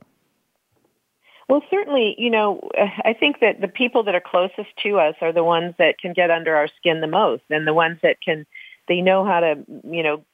Well, 1.49 1.63
certainly, 1.71 2.15
you 2.17 2.31
know, 2.31 2.71
I 3.05 3.13
think 3.13 3.41
that 3.41 3.61
the 3.61 3.69
people 3.69 4.03
that 4.05 4.15
are 4.15 4.23
closest 4.25 4.71
to 4.83 4.99
us 4.99 5.15
are 5.21 5.33
the 5.33 5.45
ones 5.45 5.75
that 5.79 5.99
can 5.99 6.15
get 6.15 6.31
under 6.31 6.57
our 6.57 6.69
skin 6.79 7.01
the 7.01 7.07
most, 7.07 7.43
and 7.51 7.67
the 7.67 7.75
ones 7.75 7.99
that 8.03 8.21
can, 8.23 8.47
they 8.89 9.01
know 9.01 9.25
how 9.25 9.41
to, 9.41 9.57
you 9.91 10.03
know, 10.03 10.25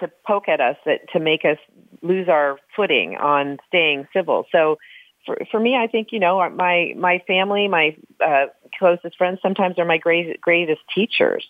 to 0.00 0.10
poke 0.26 0.48
at 0.48 0.60
us 0.60 0.76
that 0.84 1.00
to 1.12 1.20
make 1.20 1.44
us 1.44 1.58
lose 2.02 2.28
our 2.28 2.58
footing 2.76 3.16
on 3.16 3.58
staying 3.68 4.08
civil. 4.12 4.46
So 4.52 4.78
for 5.26 5.38
for 5.50 5.60
me, 5.60 5.76
I 5.76 5.86
think 5.86 6.08
you 6.12 6.20
know 6.20 6.48
my 6.50 6.94
my 6.96 7.22
family, 7.26 7.68
my 7.68 7.96
uh, 8.24 8.46
closest 8.78 9.16
friends, 9.16 9.38
sometimes 9.42 9.78
are 9.78 9.84
my 9.84 9.98
great, 9.98 10.40
greatest 10.40 10.80
teachers, 10.94 11.46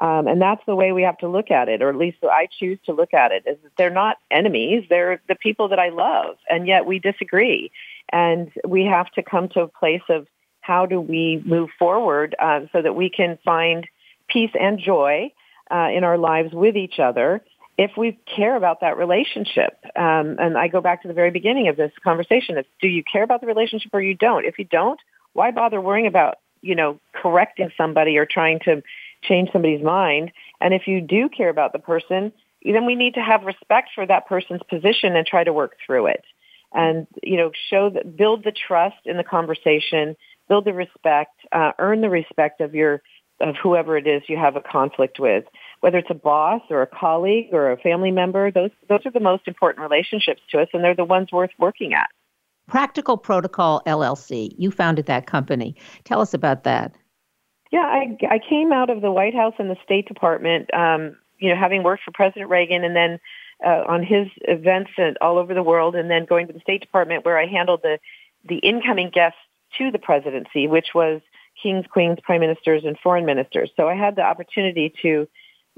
um, 0.00 0.26
and 0.26 0.40
that's 0.40 0.64
the 0.66 0.74
way 0.74 0.92
we 0.92 1.02
have 1.02 1.18
to 1.18 1.28
look 1.28 1.50
at 1.50 1.68
it, 1.68 1.82
or 1.82 1.90
at 1.90 1.96
least 1.96 2.18
I 2.22 2.48
choose 2.58 2.78
to 2.86 2.92
look 2.92 3.12
at 3.14 3.32
it. 3.32 3.44
Is 3.46 3.58
that 3.62 3.72
they're 3.76 3.90
not 3.90 4.16
enemies; 4.30 4.84
they're 4.88 5.20
the 5.28 5.34
people 5.34 5.68
that 5.68 5.78
I 5.78 5.90
love, 5.90 6.36
and 6.48 6.66
yet 6.66 6.86
we 6.86 6.98
disagree, 6.98 7.70
and 8.10 8.50
we 8.66 8.84
have 8.84 9.10
to 9.12 9.22
come 9.22 9.48
to 9.50 9.62
a 9.62 9.68
place 9.68 10.02
of 10.08 10.26
how 10.60 10.86
do 10.86 11.00
we 11.00 11.42
move 11.44 11.70
forward 11.78 12.34
uh, 12.38 12.60
so 12.72 12.80
that 12.80 12.94
we 12.94 13.10
can 13.10 13.38
find 13.44 13.86
peace 14.28 14.52
and 14.58 14.78
joy 14.78 15.32
uh, 15.70 15.88
in 15.92 16.04
our 16.04 16.16
lives 16.16 16.52
with 16.52 16.76
each 16.76 16.98
other 16.98 17.42
if 17.78 17.92
we 17.96 18.18
care 18.26 18.56
about 18.56 18.80
that 18.80 18.96
relationship. 18.96 19.78
Um, 19.96 20.36
and 20.38 20.58
I 20.58 20.68
go 20.68 20.80
back 20.80 21.02
to 21.02 21.08
the 21.08 21.14
very 21.14 21.30
beginning 21.30 21.68
of 21.68 21.76
this 21.76 21.92
conversation. 22.04 22.58
It's 22.58 22.68
do 22.80 22.88
you 22.88 23.02
care 23.02 23.22
about 23.22 23.40
the 23.40 23.46
relationship 23.46 23.92
or 23.94 24.00
you 24.00 24.14
don't? 24.14 24.44
If 24.44 24.58
you 24.58 24.64
don't, 24.64 25.00
why 25.32 25.50
bother 25.50 25.80
worrying 25.80 26.06
about, 26.06 26.36
you 26.60 26.74
know, 26.74 27.00
correcting 27.14 27.70
somebody 27.76 28.18
or 28.18 28.26
trying 28.26 28.60
to 28.66 28.82
change 29.22 29.50
somebody's 29.52 29.82
mind? 29.82 30.32
And 30.60 30.74
if 30.74 30.86
you 30.86 31.00
do 31.00 31.28
care 31.28 31.48
about 31.48 31.72
the 31.72 31.78
person, 31.78 32.32
then 32.64 32.86
we 32.86 32.94
need 32.94 33.14
to 33.14 33.20
have 33.20 33.44
respect 33.44 33.90
for 33.94 34.06
that 34.06 34.26
person's 34.26 34.62
position 34.68 35.16
and 35.16 35.26
try 35.26 35.42
to 35.42 35.52
work 35.52 35.76
through 35.84 36.06
it. 36.06 36.24
And, 36.74 37.06
you 37.22 37.36
know, 37.36 37.50
show 37.70 37.90
that, 37.90 38.16
build 38.16 38.44
the 38.44 38.52
trust 38.52 38.96
in 39.04 39.16
the 39.16 39.24
conversation, 39.24 40.16
build 40.48 40.64
the 40.64 40.72
respect, 40.72 41.34
uh, 41.52 41.72
earn 41.78 42.00
the 42.00 42.08
respect 42.10 42.60
of 42.60 42.74
your, 42.74 43.02
of 43.40 43.56
whoever 43.56 43.96
it 43.96 44.06
is 44.06 44.22
you 44.28 44.36
have 44.36 44.56
a 44.56 44.60
conflict 44.60 45.18
with 45.18 45.44
whether 45.82 45.98
it's 45.98 46.10
a 46.10 46.14
boss 46.14 46.62
or 46.70 46.80
a 46.80 46.86
colleague 46.86 47.48
or 47.52 47.72
a 47.72 47.76
family 47.76 48.12
member, 48.12 48.52
those, 48.52 48.70
those 48.88 49.04
are 49.04 49.10
the 49.10 49.18
most 49.18 49.48
important 49.48 49.82
relationships 49.82 50.40
to 50.48 50.60
us, 50.60 50.68
and 50.72 50.82
they're 50.82 50.94
the 50.94 51.04
ones 51.04 51.32
worth 51.32 51.50
working 51.58 51.92
at. 51.92 52.08
Practical 52.68 53.16
Protocol 53.16 53.82
LLC, 53.84 54.54
you 54.56 54.70
founded 54.70 55.06
that 55.06 55.26
company. 55.26 55.74
Tell 56.04 56.20
us 56.20 56.34
about 56.34 56.62
that. 56.62 56.94
Yeah, 57.72 57.80
I, 57.80 58.16
I 58.30 58.38
came 58.38 58.72
out 58.72 58.90
of 58.90 59.02
the 59.02 59.10
White 59.10 59.34
House 59.34 59.54
and 59.58 59.68
the 59.68 59.76
State 59.82 60.06
Department, 60.06 60.72
um, 60.72 61.16
you 61.40 61.48
know, 61.48 61.56
having 61.56 61.82
worked 61.82 62.04
for 62.04 62.12
President 62.12 62.48
Reagan 62.48 62.84
and 62.84 62.94
then 62.94 63.18
uh, 63.66 63.82
on 63.88 64.04
his 64.04 64.28
events 64.42 64.92
all 65.20 65.36
over 65.36 65.52
the 65.52 65.64
world, 65.64 65.96
and 65.96 66.08
then 66.08 66.26
going 66.26 66.46
to 66.46 66.52
the 66.52 66.60
State 66.60 66.80
Department 66.80 67.24
where 67.24 67.38
I 67.38 67.46
handled 67.46 67.80
the, 67.82 67.98
the 68.48 68.58
incoming 68.58 69.10
guests 69.10 69.38
to 69.78 69.90
the 69.90 69.98
presidency, 69.98 70.68
which 70.68 70.94
was 70.94 71.22
kings, 71.60 71.86
queens, 71.90 72.18
prime 72.22 72.40
ministers, 72.40 72.84
and 72.84 72.96
foreign 73.02 73.26
ministers. 73.26 73.70
So 73.76 73.88
I 73.88 73.96
had 73.96 74.14
the 74.14 74.22
opportunity 74.22 74.94
to 75.02 75.26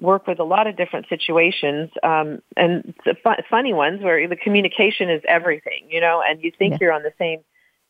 work 0.01 0.27
with 0.27 0.41
a 0.41 0.45
lot 0.45 0.67
of 0.67 0.77
different 0.77 1.09
situations 1.09 1.91
um, 2.03 2.41
and 2.57 2.95
fu- 3.05 3.43
funny 3.49 3.73
ones 3.73 4.03
where 4.03 4.29
the 4.29 4.37
communication 4.37 5.09
is 5.11 5.23
everything, 5.27 5.87
you 5.89 6.01
know, 6.01 6.23
and 6.27 6.43
you 6.43 6.51
think 6.59 6.73
yeah. 6.73 6.79
you're 6.81 6.93
on 6.93 7.03
the 7.03 7.13
same 7.19 7.41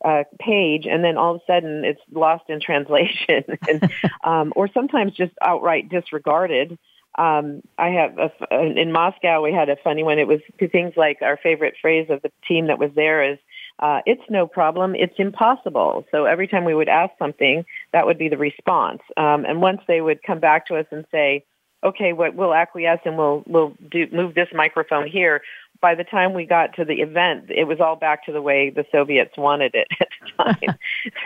uh, 0.05 0.25
page, 0.39 0.87
and 0.87 1.03
then 1.03 1.17
all 1.17 1.37
of 1.37 1.41
a 1.41 1.53
sudden 1.53 1.85
it's 1.85 2.01
lost 2.13 2.45
in 2.49 2.61
translation, 2.61 3.45
and, 3.69 3.91
um, 4.25 4.53
or 4.55 4.69
sometimes 4.69 5.13
just 5.13 5.33
outright 5.41 5.89
disregarded. 5.89 6.79
Um, 7.17 7.63
I 7.79 7.91
have 7.91 8.19
a, 8.19 8.61
in 8.61 8.91
Moscow 8.93 9.41
we 9.43 9.53
had 9.53 9.69
a 9.69 9.77
funny 9.77 10.03
one. 10.03 10.19
It 10.19 10.27
was 10.27 10.41
things 10.59 10.95
like 10.97 11.19
our 11.23 11.37
favorite 11.37 11.75
phrase 11.81 12.09
of 12.11 12.23
the 12.23 12.33
team 12.47 12.67
that 12.67 12.79
was 12.79 12.91
there 12.95 13.33
is 13.33 13.39
uh, 13.79 14.01
it's 14.07 14.23
no 14.29 14.47
problem, 14.47 14.95
it's 14.95 15.15
impossible. 15.19 16.05
So 16.11 16.27
every 16.27 16.47
time 16.47 16.65
we 16.65 16.75
would 16.75 16.89
ask 16.89 17.13
something, 17.19 17.65
that 17.93 18.07
would 18.07 18.19
be 18.19 18.29
the 18.29 18.37
response. 18.37 19.01
Um, 19.17 19.45
and 19.45 19.61
once 19.61 19.81
they 19.89 20.01
would 20.01 20.23
come 20.23 20.39
back 20.39 20.67
to 20.67 20.77
us 20.77 20.87
and 20.91 21.05
say, 21.11 21.45
okay, 21.85 22.13
what, 22.13 22.35
we'll 22.35 22.55
acquiesce 22.55 23.01
and 23.05 23.19
we'll, 23.19 23.43
we'll 23.47 23.75
do, 23.91 24.07
move 24.13 24.35
this 24.35 24.49
microphone 24.53 25.07
here. 25.07 25.43
By 25.81 25.95
the 25.95 26.05
time 26.05 26.33
we 26.33 26.47
got 26.47 26.75
to 26.77 26.85
the 26.85 27.03
event, 27.03 27.51
it 27.51 27.65
was 27.65 27.81
all 27.81 27.97
back 27.97 28.25
to 28.27 28.33
the 28.33 28.41
way 28.41 28.71
the 28.71 28.87
Soviets 28.91 29.37
wanted 29.37 29.75
it 29.75 29.89
at 30.01 30.09
the 30.21 30.45
time. 30.45 30.79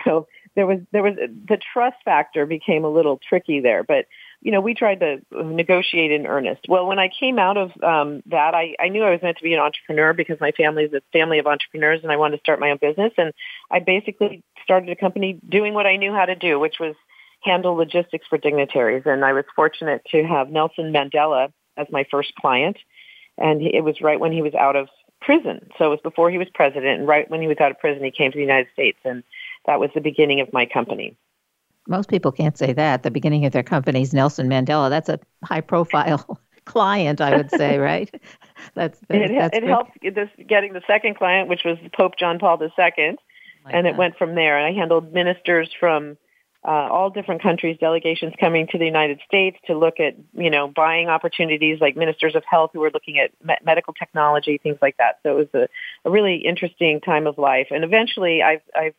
so 0.03 0.27
there 0.55 0.67
was, 0.67 0.79
there 0.91 1.03
was, 1.03 1.15
the 1.15 1.57
trust 1.73 1.97
factor 2.03 2.45
became 2.45 2.83
a 2.83 2.89
little 2.89 3.19
tricky 3.29 3.61
there, 3.61 3.83
but 3.83 4.05
you 4.41 4.53
know, 4.53 4.61
we 4.61 4.73
tried 4.73 5.01
to 5.01 5.19
negotiate 5.31 6.11
in 6.11 6.25
earnest. 6.25 6.61
Well, 6.69 6.85
when 6.87 6.97
I 6.97 7.09
came 7.09 7.39
out 7.39 7.57
of 7.57 7.71
um, 7.83 8.23
that, 8.27 8.55
I, 8.55 8.73
I 8.79 8.87
knew 8.87 9.03
I 9.03 9.11
was 9.11 9.21
meant 9.21 9.37
to 9.37 9.43
be 9.43 9.53
an 9.53 9.59
entrepreneur 9.59 10.13
because 10.13 10.39
my 10.39 10.51
family 10.51 10.85
is 10.85 10.93
a 10.93 11.01
family 11.11 11.39
of 11.39 11.47
entrepreneurs 11.47 11.99
and 12.03 12.11
I 12.11 12.15
wanted 12.15 12.37
to 12.37 12.41
start 12.41 12.59
my 12.59 12.71
own 12.71 12.77
business. 12.77 13.11
And 13.17 13.33
I 13.69 13.79
basically 13.79 14.43
started 14.63 14.89
a 14.89 14.95
company 14.95 15.39
doing 15.47 15.73
what 15.73 15.85
I 15.85 15.97
knew 15.97 16.13
how 16.13 16.25
to 16.25 16.35
do, 16.35 16.57
which 16.57 16.79
was 16.79 16.95
handle 17.41 17.73
logistics 17.75 18.27
for 18.27 18.37
dignitaries. 18.37 19.03
And 19.05 19.23
I 19.23 19.33
was 19.33 19.45
fortunate 19.55 20.01
to 20.11 20.23
have 20.23 20.49
Nelson 20.49 20.91
Mandela 20.93 21.51
as 21.77 21.87
my 21.91 22.05
first 22.09 22.33
client. 22.35 22.77
And 23.37 23.61
it 23.61 23.83
was 23.83 24.01
right 24.01 24.19
when 24.19 24.31
he 24.31 24.41
was 24.41 24.53
out 24.53 24.75
of 24.75 24.89
prison. 25.21 25.69
So 25.77 25.85
it 25.85 25.89
was 25.89 25.99
before 26.03 26.29
he 26.29 26.37
was 26.37 26.47
president. 26.53 26.99
And 26.99 27.07
right 27.07 27.29
when 27.29 27.41
he 27.41 27.47
was 27.47 27.57
out 27.59 27.71
of 27.71 27.79
prison, 27.79 28.03
he 28.03 28.11
came 28.11 28.31
to 28.31 28.37
the 28.37 28.43
United 28.43 28.67
States. 28.73 28.99
And 29.05 29.23
that 29.65 29.79
was 29.79 29.89
the 29.93 30.01
beginning 30.01 30.41
of 30.41 30.51
my 30.51 30.65
company 30.65 31.15
most 31.89 32.07
people 32.07 32.31
can't 32.31 32.57
say 32.57 32.71
that. 32.71 33.03
The 33.03 33.11
beginning 33.11 33.45
of 33.45 33.51
their 33.51 33.63
company's 33.63 34.13
Nelson 34.13 34.47
Mandela. 34.47 34.89
That's 34.89 35.09
a 35.09 35.19
high 35.43 35.61
profile 35.61 36.39
client, 36.65 37.19
I 37.19 37.35
would 37.35 37.49
say, 37.49 37.77
right? 37.77 38.09
That's, 38.75 38.99
it, 39.09 39.31
that's 39.33 39.57
it 39.57 39.63
helped 39.63 39.97
this, 40.01 40.29
getting 40.47 40.73
the 40.73 40.81
second 40.85 41.15
client, 41.15 41.49
which 41.49 41.63
was 41.63 41.77
Pope 41.93 42.17
John 42.19 42.39
Paul 42.39 42.61
II, 42.61 42.69
like 42.77 43.17
and 43.69 43.85
that. 43.85 43.91
it 43.93 43.95
went 43.95 44.17
from 44.17 44.35
there. 44.35 44.57
And 44.57 44.65
I 44.65 44.77
handled 44.77 45.11
ministers 45.13 45.69
from 45.79 46.17
uh, 46.65 46.87
all 46.91 47.09
different 47.09 47.41
countries, 47.41 47.77
delegations 47.79 48.33
coming 48.39 48.67
to 48.67 48.77
the 48.77 48.85
United 48.85 49.19
States 49.25 49.57
to 49.67 49.77
look 49.77 49.99
at, 49.99 50.15
you 50.33 50.49
know, 50.49 50.67
buying 50.67 51.07
opportunities 51.07 51.79
like 51.79 51.95
ministers 51.95 52.35
of 52.35 52.43
health 52.49 52.71
who 52.73 52.81
were 52.81 52.91
looking 52.93 53.17
at 53.17 53.31
me- 53.43 53.55
medical 53.63 53.93
technology, 53.93 54.57
things 54.57 54.77
like 54.81 54.97
that. 54.97 55.19
So 55.23 55.37
it 55.37 55.51
was 55.53 55.61
a, 55.61 56.07
a 56.07 56.11
really 56.11 56.35
interesting 56.35 56.99
time 56.99 57.27
of 57.27 57.37
life. 57.37 57.67
And 57.71 57.83
eventually 57.83 58.43
I've, 58.43 58.61
I've 58.75 58.95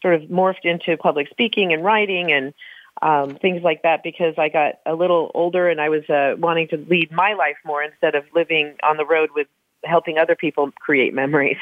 sort 0.00 0.14
of 0.14 0.22
morphed 0.28 0.64
into 0.64 0.96
public 0.96 1.28
speaking 1.30 1.72
and 1.72 1.84
writing 1.84 2.30
and 2.30 2.54
um, 3.02 3.36
things 3.36 3.62
like 3.62 3.82
that 3.82 4.02
because 4.04 4.34
I 4.38 4.48
got 4.48 4.74
a 4.86 4.94
little 4.94 5.32
older 5.34 5.68
and 5.68 5.80
I 5.80 5.88
was 5.88 6.08
uh, 6.08 6.34
wanting 6.38 6.68
to 6.68 6.76
lead 6.76 7.10
my 7.10 7.32
life 7.32 7.56
more 7.64 7.82
instead 7.82 8.14
of 8.14 8.24
living 8.34 8.76
on 8.84 8.96
the 8.96 9.06
road 9.06 9.30
with 9.34 9.48
helping 9.84 10.18
other 10.18 10.36
people 10.36 10.70
create 10.78 11.12
memories. 11.12 11.56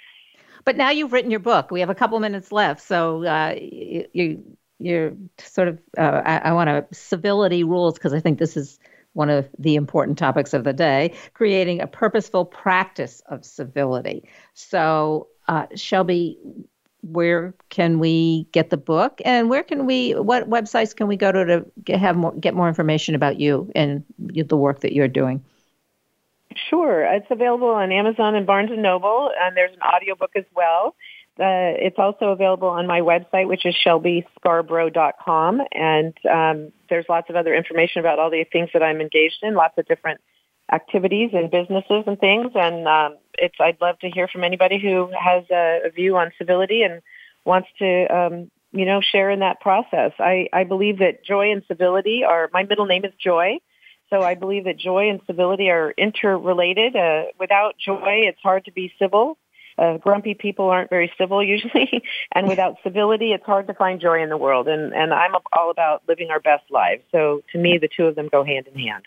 but 0.64 0.76
now 0.76 0.90
you've 0.90 1.12
written 1.12 1.30
your 1.30 1.40
book. 1.40 1.70
We 1.70 1.80
have 1.80 1.90
a 1.90 1.94
couple 1.94 2.18
minutes 2.20 2.52
left, 2.52 2.82
so 2.82 3.24
uh, 3.24 3.54
you, 3.58 4.56
you're 4.82 5.12
sort 5.38 5.68
of 5.68 5.78
uh, 5.98 6.22
I, 6.24 6.36
I 6.38 6.52
want 6.52 6.68
to 6.68 6.86
civility 6.94 7.64
rules 7.64 7.94
because 7.94 8.12
I 8.12 8.20
think 8.20 8.38
this 8.38 8.56
is 8.56 8.78
one 9.14 9.30
of 9.30 9.48
the 9.58 9.74
important 9.74 10.18
topics 10.18 10.54
of 10.54 10.64
the 10.64 10.72
day 10.72 11.14
creating 11.34 11.80
a 11.80 11.86
purposeful 11.86 12.44
practice 12.44 13.22
of 13.26 13.44
civility. 13.44 14.24
So 14.54 15.28
uh, 15.48 15.66
shelby 15.74 16.38
where 17.02 17.52
can 17.68 17.98
we 17.98 18.46
get 18.52 18.70
the 18.70 18.76
book? 18.76 19.20
And 19.24 19.50
where 19.50 19.64
can 19.64 19.86
we 19.86 20.12
what 20.12 20.48
websites 20.48 20.94
can 20.94 21.08
we 21.08 21.16
go 21.16 21.32
to 21.32 21.44
to 21.44 21.66
get, 21.84 21.98
have 21.98 22.16
more 22.16 22.32
get 22.34 22.54
more 22.54 22.68
information 22.68 23.14
about 23.14 23.40
you 23.40 23.70
and 23.74 24.04
the 24.18 24.56
work 24.56 24.80
that 24.80 24.92
you're 24.92 25.08
doing? 25.08 25.44
Sure. 26.68 27.02
It's 27.02 27.26
available 27.30 27.68
on 27.68 27.92
amazon 27.92 28.34
and 28.34 28.46
barnes 28.46 28.70
and 28.70 28.82
noble 28.82 29.30
and 29.40 29.56
there's 29.56 29.72
an 29.72 29.82
audiobook 29.82 30.30
as 30.36 30.44
well 30.54 30.94
uh, 31.40 31.74
it's 31.78 31.98
also 31.98 32.26
available 32.26 32.68
on 32.68 32.86
my 32.86 33.00
website 33.00 33.48
which 33.48 33.64
is 33.64 33.74
shelbyscarbrough.com 33.86 35.62
and 35.72 36.14
um, 36.30 36.72
there's 36.88 37.06
lots 37.08 37.30
of 37.30 37.36
other 37.36 37.54
information 37.54 38.00
about 38.00 38.18
all 38.18 38.30
the 38.30 38.44
things 38.52 38.68
that 38.72 38.82
i'm 38.82 39.00
engaged 39.00 39.38
in 39.42 39.54
lots 39.54 39.76
of 39.78 39.86
different 39.86 40.20
activities 40.72 41.30
and 41.32 41.50
businesses 41.50 42.04
and 42.06 42.18
things. 42.18 42.52
And 42.54 42.86
um, 42.88 43.18
it's 43.34 43.54
I'd 43.60 43.80
love 43.80 43.98
to 44.00 44.10
hear 44.10 44.28
from 44.28 44.44
anybody 44.44 44.80
who 44.80 45.10
has 45.18 45.44
a, 45.50 45.80
a 45.86 45.90
view 45.90 46.16
on 46.16 46.32
civility 46.38 46.82
and 46.82 47.02
wants 47.44 47.68
to 47.78 48.06
um, 48.06 48.50
you 48.72 48.86
know 48.86 49.00
share 49.00 49.30
in 49.30 49.40
that 49.40 49.60
process. 49.60 50.12
I, 50.18 50.48
I 50.52 50.64
believe 50.64 50.98
that 50.98 51.24
joy 51.24 51.52
and 51.52 51.62
civility 51.68 52.24
are 52.24 52.50
my 52.52 52.64
middle 52.64 52.86
name 52.86 53.04
is 53.04 53.12
Joy. 53.22 53.58
So 54.10 54.20
I 54.20 54.34
believe 54.34 54.64
that 54.64 54.78
joy 54.78 55.08
and 55.08 55.20
civility 55.26 55.70
are 55.70 55.90
interrelated. 55.96 56.94
Uh, 56.94 57.24
without 57.40 57.76
joy, 57.78 58.24
it's 58.28 58.40
hard 58.42 58.66
to 58.66 58.72
be 58.72 58.92
civil. 58.98 59.38
Uh, 59.82 59.98
grumpy 59.98 60.34
people 60.34 60.68
aren't 60.68 60.90
very 60.90 61.12
civil 61.18 61.42
usually, 61.42 62.02
and 62.32 62.46
without 62.46 62.76
civility, 62.84 63.32
it's 63.32 63.44
hard 63.44 63.66
to 63.66 63.74
find 63.74 64.00
joy 64.00 64.22
in 64.22 64.28
the 64.28 64.36
world. 64.36 64.68
And 64.68 64.92
and 64.94 65.12
I'm 65.12 65.32
all 65.52 65.70
about 65.70 66.02
living 66.06 66.30
our 66.30 66.38
best 66.38 66.64
lives. 66.70 67.02
So 67.10 67.42
to 67.52 67.58
me, 67.58 67.78
the 67.78 67.88
two 67.88 68.04
of 68.04 68.14
them 68.14 68.28
go 68.30 68.44
hand 68.44 68.68
in 68.72 68.78
hand. 68.78 69.04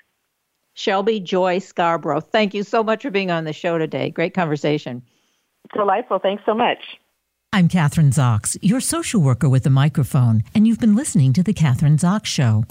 Shelby 0.74 1.22
Joy 1.22 1.60
Scarbrough. 1.60 2.26
Thank 2.26 2.54
you 2.54 2.64
so 2.64 2.84
much 2.84 3.04
for 3.04 3.10
being 3.10 3.32
on 3.32 3.46
the 3.46 3.54
show 3.54 3.78
today. 3.78 4.10
Great 4.10 4.34
conversation. 4.34 5.02
Delightful. 5.74 6.20
Thanks 6.20 6.44
so 6.46 6.54
much. 6.54 6.80
I'm 7.54 7.70
Kathryn 7.70 8.12
Zox, 8.12 8.58
your 8.62 8.82
social 8.82 9.22
worker 9.22 9.48
with 9.48 9.66
a 9.66 9.70
microphone, 9.70 10.44
and 10.54 10.68
you've 10.68 10.82
been 10.82 10.94
listening 10.94 11.32
to 11.34 11.44
The 11.44 11.54
Kathryn 11.54 11.98
Zox 11.98 12.26
Show. 12.26 12.66